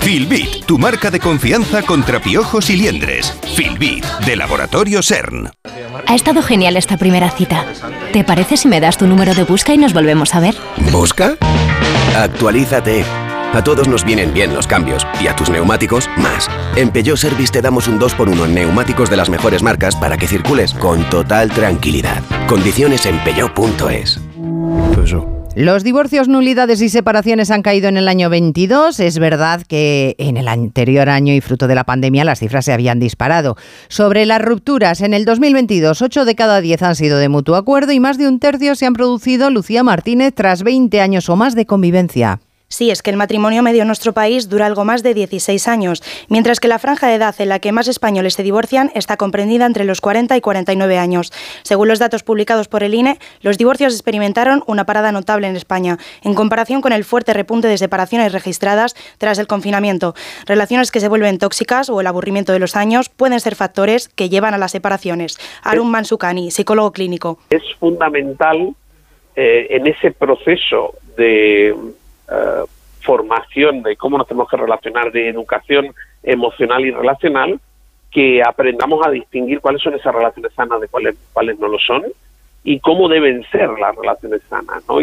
Filbit, 0.00 0.64
tu 0.66 0.78
marca 0.78 1.12
de 1.12 1.20
confianza 1.20 1.82
contra 1.82 2.20
piojos 2.20 2.70
y 2.70 2.76
liendres. 2.76 3.32
Filbit, 3.54 4.04
de 4.26 4.34
Laboratorio 4.34 5.00
CERN. 5.00 5.52
Ha 6.06 6.14
estado 6.14 6.42
genial 6.42 6.76
esta 6.76 6.96
primera 6.96 7.30
cita. 7.30 7.64
¿Te 8.12 8.24
parece 8.24 8.56
si 8.56 8.68
me 8.68 8.80
das 8.80 8.98
tu 8.98 9.06
número 9.06 9.34
de 9.34 9.44
busca 9.44 9.74
y 9.74 9.78
nos 9.78 9.92
volvemos 9.92 10.34
a 10.34 10.40
ver? 10.40 10.56
¿Busca? 10.90 11.36
Actualízate. 12.16 13.04
A 13.54 13.64
todos 13.64 13.88
nos 13.88 14.04
vienen 14.04 14.34
bien 14.34 14.54
los 14.54 14.66
cambios 14.66 15.06
y 15.20 15.26
a 15.26 15.34
tus 15.34 15.48
neumáticos 15.48 16.08
más. 16.18 16.48
En 16.76 16.90
Peugeot 16.90 17.16
Service 17.16 17.52
te 17.52 17.62
damos 17.62 17.88
un 17.88 17.98
2x1 17.98 18.44
en 18.44 18.54
neumáticos 18.54 19.08
de 19.08 19.16
las 19.16 19.30
mejores 19.30 19.62
marcas 19.62 19.96
para 19.96 20.18
que 20.18 20.28
circules 20.28 20.74
con 20.74 21.02
total 21.08 21.50
tranquilidad. 21.50 22.22
Condiciones 22.46 23.06
en 23.06 23.18
peugeot.es. 23.20 24.20
Los 25.60 25.82
divorcios, 25.82 26.28
nulidades 26.28 26.80
y 26.82 26.88
separaciones 26.88 27.50
han 27.50 27.62
caído 27.62 27.88
en 27.88 27.96
el 27.96 28.06
año 28.06 28.30
22. 28.30 29.00
Es 29.00 29.18
verdad 29.18 29.62
que 29.66 30.14
en 30.18 30.36
el 30.36 30.46
anterior 30.46 31.08
año 31.08 31.34
y 31.34 31.40
fruto 31.40 31.66
de 31.66 31.74
la 31.74 31.82
pandemia 31.82 32.24
las 32.24 32.38
cifras 32.38 32.64
se 32.64 32.72
habían 32.72 33.00
disparado. 33.00 33.56
Sobre 33.88 34.24
las 34.24 34.40
rupturas, 34.40 35.00
en 35.00 35.14
el 35.14 35.24
2022, 35.24 36.00
8 36.00 36.24
de 36.26 36.36
cada 36.36 36.60
10 36.60 36.82
han 36.82 36.94
sido 36.94 37.18
de 37.18 37.28
mutuo 37.28 37.56
acuerdo 37.56 37.90
y 37.90 37.98
más 37.98 38.18
de 38.18 38.28
un 38.28 38.38
tercio 38.38 38.76
se 38.76 38.86
han 38.86 38.92
producido, 38.92 39.50
Lucía 39.50 39.82
Martínez, 39.82 40.32
tras 40.32 40.62
20 40.62 41.00
años 41.00 41.28
o 41.28 41.34
más 41.34 41.56
de 41.56 41.66
convivencia. 41.66 42.38
Sí, 42.70 42.90
es 42.90 43.00
que 43.00 43.08
el 43.08 43.16
matrimonio 43.16 43.62
medio 43.62 43.80
en 43.80 43.86
nuestro 43.86 44.12
país 44.12 44.50
dura 44.50 44.66
algo 44.66 44.84
más 44.84 45.02
de 45.02 45.14
16 45.14 45.68
años, 45.68 46.02
mientras 46.28 46.60
que 46.60 46.68
la 46.68 46.78
franja 46.78 47.08
de 47.08 47.14
edad 47.14 47.34
en 47.38 47.48
la 47.48 47.60
que 47.60 47.72
más 47.72 47.88
españoles 47.88 48.34
se 48.34 48.42
divorcian 48.42 48.90
está 48.94 49.16
comprendida 49.16 49.64
entre 49.64 49.84
los 49.84 50.02
40 50.02 50.36
y 50.36 50.40
49 50.42 50.98
años. 50.98 51.32
Según 51.62 51.88
los 51.88 51.98
datos 51.98 52.22
publicados 52.24 52.68
por 52.68 52.82
el 52.82 52.92
INE, 52.92 53.16
los 53.40 53.56
divorcios 53.56 53.94
experimentaron 53.94 54.62
una 54.66 54.84
parada 54.84 55.12
notable 55.12 55.48
en 55.48 55.56
España, 55.56 55.96
en 56.22 56.34
comparación 56.34 56.82
con 56.82 56.92
el 56.92 57.04
fuerte 57.04 57.32
repunte 57.32 57.68
de 57.68 57.78
separaciones 57.78 58.32
registradas 58.32 58.94
tras 59.16 59.38
el 59.38 59.46
confinamiento. 59.46 60.14
Relaciones 60.44 60.90
que 60.90 61.00
se 61.00 61.08
vuelven 61.08 61.38
tóxicas 61.38 61.88
o 61.88 62.02
el 62.02 62.06
aburrimiento 62.06 62.52
de 62.52 62.58
los 62.58 62.76
años 62.76 63.08
pueden 63.08 63.40
ser 63.40 63.54
factores 63.54 64.10
que 64.10 64.28
llevan 64.28 64.52
a 64.52 64.58
las 64.58 64.72
separaciones. 64.72 65.38
Arun 65.62 65.90
Mansukani, 65.90 66.50
psicólogo 66.50 66.92
clínico. 66.92 67.38
Es 67.48 67.62
fundamental 67.80 68.74
eh, 69.36 69.68
en 69.70 69.86
ese 69.86 70.10
proceso 70.10 70.92
de 71.16 71.74
eh, 72.30 72.64
formación 73.02 73.82
de 73.82 73.96
cómo 73.96 74.18
nos 74.18 74.26
tenemos 74.26 74.48
que 74.48 74.56
relacionar, 74.56 75.12
de 75.12 75.28
educación 75.28 75.94
emocional 76.22 76.84
y 76.84 76.90
relacional, 76.90 77.60
que 78.10 78.42
aprendamos 78.42 79.06
a 79.06 79.10
distinguir 79.10 79.60
cuáles 79.60 79.82
son 79.82 79.94
esas 79.94 80.14
relaciones 80.14 80.52
sanas 80.54 80.80
de 80.80 80.88
cuáles, 80.88 81.16
cuáles 81.32 81.58
no 81.58 81.68
lo 81.68 81.78
son 81.78 82.04
y 82.64 82.80
cómo 82.80 83.08
deben 83.08 83.44
ser 83.50 83.70
las 83.78 83.94
relaciones 83.94 84.42
sanas. 84.48 84.82
¿no? 84.88 84.98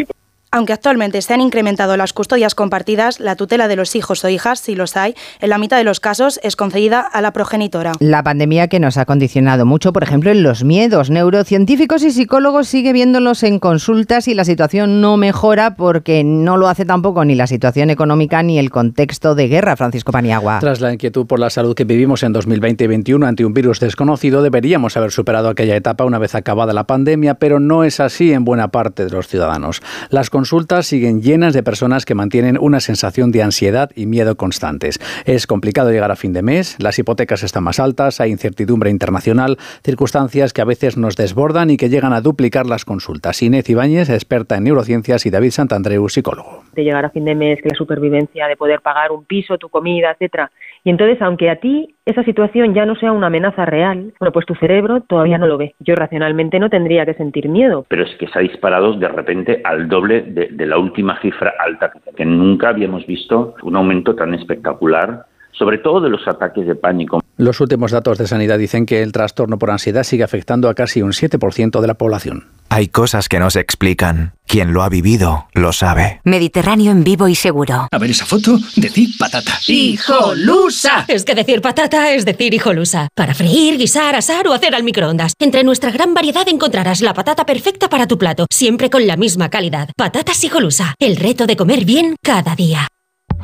Aunque 0.52 0.72
actualmente 0.72 1.20
se 1.22 1.34
han 1.34 1.40
incrementado 1.40 1.96
las 1.96 2.12
custodias 2.12 2.54
compartidas, 2.54 3.20
la 3.20 3.36
tutela 3.36 3.68
de 3.68 3.76
los 3.76 3.96
hijos 3.96 4.24
o 4.24 4.28
hijas, 4.28 4.60
si 4.60 4.74
los 4.74 4.96
hay, 4.96 5.14
en 5.40 5.50
la 5.50 5.58
mitad 5.58 5.76
de 5.76 5.84
los 5.84 6.00
casos 6.00 6.40
es 6.42 6.56
concedida 6.56 7.00
a 7.00 7.20
la 7.20 7.32
progenitora. 7.32 7.92
La 7.98 8.22
pandemia 8.22 8.68
que 8.68 8.80
nos 8.80 8.96
ha 8.96 9.04
condicionado 9.04 9.66
mucho, 9.66 9.92
por 9.92 10.02
ejemplo, 10.02 10.30
en 10.30 10.42
los 10.42 10.64
miedos. 10.64 11.10
Neurocientíficos 11.10 12.04
y 12.04 12.10
psicólogos 12.10 12.68
siguen 12.68 12.94
viéndolos 12.94 13.42
en 13.42 13.58
consultas 13.58 14.28
y 14.28 14.34
la 14.34 14.44
situación 14.44 15.00
no 15.00 15.16
mejora 15.16 15.74
porque 15.74 16.22
no 16.24 16.56
lo 16.56 16.68
hace 16.68 16.84
tampoco 16.84 17.24
ni 17.24 17.34
la 17.34 17.46
situación 17.46 17.90
económica 17.90 18.42
ni 18.42 18.58
el 18.58 18.70
contexto 18.70 19.34
de 19.34 19.48
guerra, 19.48 19.76
Francisco 19.76 20.12
Paniagua. 20.12 20.60
Tras 20.60 20.80
la 20.80 20.92
inquietud 20.92 21.26
por 21.26 21.40
la 21.40 21.50
salud 21.50 21.74
que 21.74 21.84
vivimos 21.84 22.22
en 22.22 22.32
2020 22.32 22.84
y 22.84 22.86
2021 22.86 23.26
ante 23.26 23.44
un 23.44 23.52
virus 23.52 23.80
desconocido, 23.80 24.42
deberíamos 24.42 24.96
haber 24.96 25.10
superado 25.10 25.48
aquella 25.48 25.76
etapa 25.76 26.04
una 26.04 26.18
vez 26.18 26.34
acabada 26.34 26.72
la 26.72 26.84
pandemia, 26.84 27.34
pero 27.34 27.60
no 27.60 27.84
es 27.84 28.00
así 28.00 28.32
en 28.32 28.44
buena 28.44 28.68
parte 28.68 29.04
de 29.04 29.10
los 29.10 29.28
ciudadanos. 29.28 29.82
Las 30.10 30.30
consultas 30.36 30.84
siguen 30.84 31.22
llenas 31.22 31.54
de 31.54 31.62
personas 31.62 32.04
que 32.04 32.14
mantienen 32.14 32.58
una 32.60 32.80
sensación 32.80 33.32
de 33.32 33.42
ansiedad 33.42 33.88
y 33.96 34.04
miedo 34.04 34.36
constantes. 34.36 34.98
Es 35.24 35.46
complicado 35.46 35.90
llegar 35.90 36.10
a 36.10 36.14
fin 36.14 36.34
de 36.34 36.42
mes, 36.42 36.76
las 36.78 36.98
hipotecas 36.98 37.42
están 37.42 37.64
más 37.64 37.80
altas, 37.80 38.20
hay 38.20 38.32
incertidumbre 38.32 38.90
internacional, 38.90 39.56
circunstancias 39.82 40.52
que 40.52 40.60
a 40.60 40.66
veces 40.66 40.98
nos 40.98 41.16
desbordan 41.16 41.70
y 41.70 41.78
que 41.78 41.88
llegan 41.88 42.12
a 42.12 42.20
duplicar 42.20 42.66
las 42.66 42.84
consultas. 42.84 43.42
Inés 43.42 43.70
Ibáñez, 43.70 44.10
experta 44.10 44.58
en 44.58 44.64
neurociencias, 44.64 45.24
y 45.24 45.30
David 45.30 45.52
Santandreu, 45.52 46.06
psicólogo. 46.10 46.64
De 46.74 46.84
llegar 46.84 47.06
a 47.06 47.08
fin 47.08 47.24
de 47.24 47.34
mes, 47.34 47.62
que 47.62 47.70
la 47.70 47.74
supervivencia, 47.74 48.46
de 48.46 48.56
poder 48.56 48.82
pagar 48.82 49.12
un 49.12 49.24
piso, 49.24 49.56
tu 49.56 49.70
comida, 49.70 50.10
etcétera. 50.10 50.52
Y 50.84 50.90
entonces, 50.90 51.16
aunque 51.22 51.48
a 51.48 51.56
ti 51.56 51.95
esa 52.06 52.22
situación 52.22 52.72
ya 52.72 52.86
no 52.86 52.94
sea 52.94 53.10
una 53.12 53.26
amenaza 53.26 53.66
real, 53.66 54.14
bueno, 54.20 54.32
pues 54.32 54.46
tu 54.46 54.54
cerebro 54.54 55.00
todavía 55.00 55.38
no 55.38 55.46
lo 55.48 55.58
ve. 55.58 55.74
Yo 55.80 55.96
racionalmente 55.96 56.60
no 56.60 56.70
tendría 56.70 57.04
que 57.04 57.14
sentir 57.14 57.48
miedo. 57.48 57.84
Pero 57.88 58.04
es 58.04 58.14
que 58.16 58.28
se 58.28 58.38
ha 58.38 58.42
disparado 58.42 58.94
de 58.94 59.08
repente 59.08 59.60
al 59.64 59.88
doble 59.88 60.22
de, 60.22 60.48
de 60.52 60.66
la 60.66 60.78
última 60.78 61.20
cifra 61.20 61.52
alta, 61.58 61.90
que 62.16 62.24
nunca 62.24 62.68
habíamos 62.68 63.04
visto 63.06 63.54
un 63.62 63.76
aumento 63.76 64.14
tan 64.14 64.34
espectacular 64.34 65.26
sobre 65.58 65.78
todo 65.78 66.00
de 66.00 66.10
los 66.10 66.26
ataques 66.28 66.66
de 66.66 66.74
pánico. 66.74 67.20
Los 67.36 67.60
últimos 67.60 67.90
datos 67.90 68.16
de 68.16 68.26
sanidad 68.26 68.58
dicen 68.58 68.86
que 68.86 69.02
el 69.02 69.12
trastorno 69.12 69.58
por 69.58 69.70
ansiedad 69.70 70.04
sigue 70.04 70.24
afectando 70.24 70.70
a 70.70 70.74
casi 70.74 71.02
un 71.02 71.12
7% 71.12 71.80
de 71.80 71.86
la 71.86 71.94
población. 71.94 72.46
Hay 72.70 72.88
cosas 72.88 73.28
que 73.28 73.38
no 73.38 73.50
se 73.50 73.60
explican. 73.60 74.32
Quien 74.46 74.72
lo 74.72 74.82
ha 74.82 74.88
vivido, 74.88 75.46
lo 75.52 75.72
sabe. 75.72 76.20
Mediterráneo 76.24 76.92
en 76.92 77.04
vivo 77.04 77.28
y 77.28 77.34
seguro. 77.34 77.88
A 77.90 77.98
ver 77.98 78.10
esa 78.10 78.24
foto, 78.24 78.58
decir 78.76 79.10
patata. 79.18 79.58
¡Hijolusa! 79.66 81.04
Es 81.08 81.24
que 81.24 81.34
decir 81.34 81.60
patata 81.60 82.12
es 82.12 82.24
decir 82.24 82.54
hijolusa. 82.54 83.08
Para 83.14 83.34
freír, 83.34 83.76
guisar, 83.76 84.14
asar 84.14 84.48
o 84.48 84.54
hacer 84.54 84.74
al 84.74 84.82
microondas. 84.82 85.34
Entre 85.38 85.62
nuestra 85.62 85.90
gran 85.90 86.14
variedad 86.14 86.48
encontrarás 86.48 87.02
la 87.02 87.12
patata 87.12 87.44
perfecta 87.44 87.88
para 87.88 88.06
tu 88.06 88.18
plato, 88.18 88.46
siempre 88.50 88.88
con 88.88 89.06
la 89.06 89.16
misma 89.16 89.50
calidad. 89.50 89.90
Patatas 89.96 90.42
hijolusa. 90.42 90.94
El 90.98 91.16
reto 91.16 91.46
de 91.46 91.56
comer 91.56 91.84
bien 91.84 92.16
cada 92.22 92.56
día. 92.56 92.88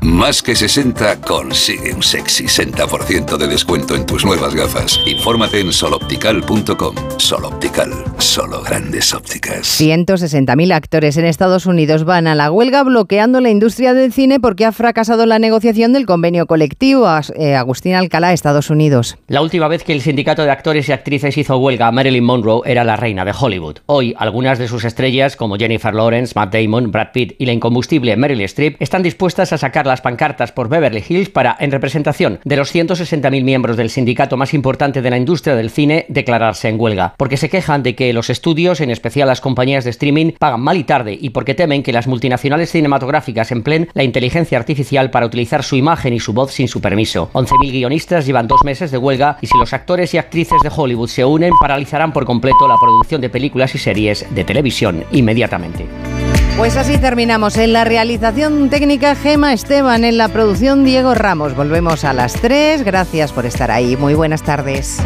Más 0.01 0.43
que 0.43 0.55
60 0.55 1.21
consigue 1.21 1.93
un 1.93 2.03
sexy 2.03 2.45
60% 2.45 3.37
de 3.37 3.47
descuento 3.47 3.95
en 3.95 4.07
tus 4.07 4.25
nuevas 4.25 4.55
gafas. 4.55 4.99
Infórmate 5.07 5.61
en 5.61 5.73
soloptical.com. 5.73 6.95
Soloptical, 7.19 7.91
solo 8.19 8.63
grandes 8.63 9.15
ópticas. 9.15 9.81
160.000 9.81 10.73
actores 10.73 11.17
en 11.17 11.25
Estados 11.25 11.67
Unidos 11.67 12.05
van 12.05 12.27
a 12.27 12.35
la 12.35 12.51
huelga 12.51 12.83
bloqueando 12.83 13.41
la 13.41 13.51
industria 13.51 13.95
del 13.95 14.13
cine 14.13 14.41
porque 14.41 14.65
ha 14.65 14.73
fracasado 14.73 15.27
la 15.27 15.39
negociación 15.39 15.93
del 15.93 16.07
convenio 16.07 16.47
colectivo. 16.47 17.07
Eh, 17.37 17.55
Agustín 17.55 17.95
Alcalá, 17.95 18.33
Estados 18.33 18.71
Unidos. 18.71 19.17
La 19.29 19.43
última 19.43 19.69
vez 19.69 19.85
que 19.85 19.93
el 19.93 20.01
sindicato 20.01 20.45
de 20.45 20.51
actores 20.51 20.89
y 20.89 20.93
actrices 20.93 21.37
hizo 21.37 21.59
huelga, 21.59 21.91
Marilyn 21.93 22.25
Monroe 22.25 22.63
era 22.65 22.85
la 22.85 22.97
reina 22.97 23.25
de 23.25 23.33
Hollywood. 23.39 23.79
Hoy, 23.87 24.15
algunas 24.19 24.59
de 24.59 24.69
sus 24.69 24.85
estrellas, 24.85 25.37
como 25.37 25.57
Jennifer 25.57 25.95
Lawrence, 25.95 26.33
Matt 26.37 26.55
Damon, 26.55 26.91
Brad 26.91 27.13
Pitt 27.13 27.35
y 27.39 27.47
la 27.47 27.53
incombustible 27.53 28.17
Meryl 28.17 28.41
Streep, 28.43 28.77
están 28.81 29.03
dispuestas 29.03 29.53
a 29.53 29.59
las 29.87 30.01
pancartas 30.01 30.53
por 30.53 30.69
Beverly 30.69 31.05
Hills 31.07 31.29
para, 31.29 31.57
en 31.59 31.71
representación 31.71 32.41
de 32.45 32.57
los 32.57 32.75
160.000 32.75 33.43
miembros 33.45 33.77
del 33.77 33.91
sindicato 33.91 34.37
más 34.37 34.55
importante 34.55 35.03
de 35.03 35.11
la 35.11 35.17
industria 35.17 35.57
del 35.57 35.71
cine, 35.71 36.07
declararse 36.09 36.69
en 36.69 36.81
huelga, 36.81 37.15
porque 37.17 37.37
se 37.37 37.49
quejan 37.49 37.83
de 37.83 37.95
que 37.95 38.13
los 38.13 38.31
estudios, 38.31 38.81
en 38.81 38.91
especial 38.91 39.29
las 39.29 39.41
compañías 39.41 39.85
de 39.85 39.91
streaming, 39.91 40.33
pagan 40.39 40.61
mal 40.61 40.77
y 40.77 40.85
tarde 40.85 41.17
y 41.21 41.31
porque 41.31 41.55
temen 41.55 41.83
que 41.83 41.93
las 41.93 42.07
multinacionales 42.07 42.71
cinematográficas 42.71 43.53
empleen 43.53 43.89
la 43.95 44.05
inteligencia 44.05 44.59
artificial 44.59 45.11
para 45.11 45.27
utilizar 45.27 45.63
su 45.63 45.77
imagen 45.77 46.13
y 46.13 46.21
su 46.21 46.33
voz 46.33 46.53
sin 46.53 46.69
su 46.69 46.81
permiso. 46.81 47.31
11.000 47.33 47.73
guionistas 47.73 48.27
llevan 48.27 48.49
dos 48.49 48.65
meses 48.65 48.91
de 48.91 48.99
huelga 48.99 49.39
y 49.41 49.47
si 49.47 49.59
los 49.59 49.73
actores 49.73 50.15
y 50.15 50.19
actrices 50.19 50.61
de 50.63 50.71
Hollywood 50.75 51.09
se 51.09 51.25
unen, 51.25 51.53
paralizarán 51.61 52.13
por 52.13 52.25
completo 52.25 52.69
la 52.69 52.77
producción 52.81 53.21
de 53.21 53.31
películas 53.31 53.75
y 53.75 53.79
series 53.79 54.27
de 54.31 54.45
televisión 54.45 55.05
inmediatamente. 55.13 56.22
Pues 56.57 56.77
así 56.77 56.99
terminamos. 56.99 57.57
En 57.57 57.73
la 57.73 57.85
realización 57.85 58.71
técnica 58.71 59.15
Gema 59.15 59.53
Esteban, 59.53 60.05
en 60.05 60.17
la 60.17 60.29
producción 60.29 60.85
Diego 60.85 61.15
Ramos. 61.15 61.57
Volvemos 61.57 62.05
a 62.05 62.13
las 62.13 62.35
3. 62.35 62.85
Gracias 62.85 63.33
por 63.33 63.47
estar 63.47 63.71
ahí. 63.71 63.97
Muy 63.97 64.15
buenas 64.15 64.43
tardes. 64.43 64.99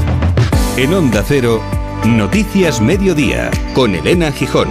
En 0.77 0.93
Onda 0.93 1.23
Cero, 1.27 1.63
Noticias 2.05 2.81
Mediodía, 2.81 3.51
con 3.75 3.95
Elena 3.95 4.31
Gijón. 4.33 4.69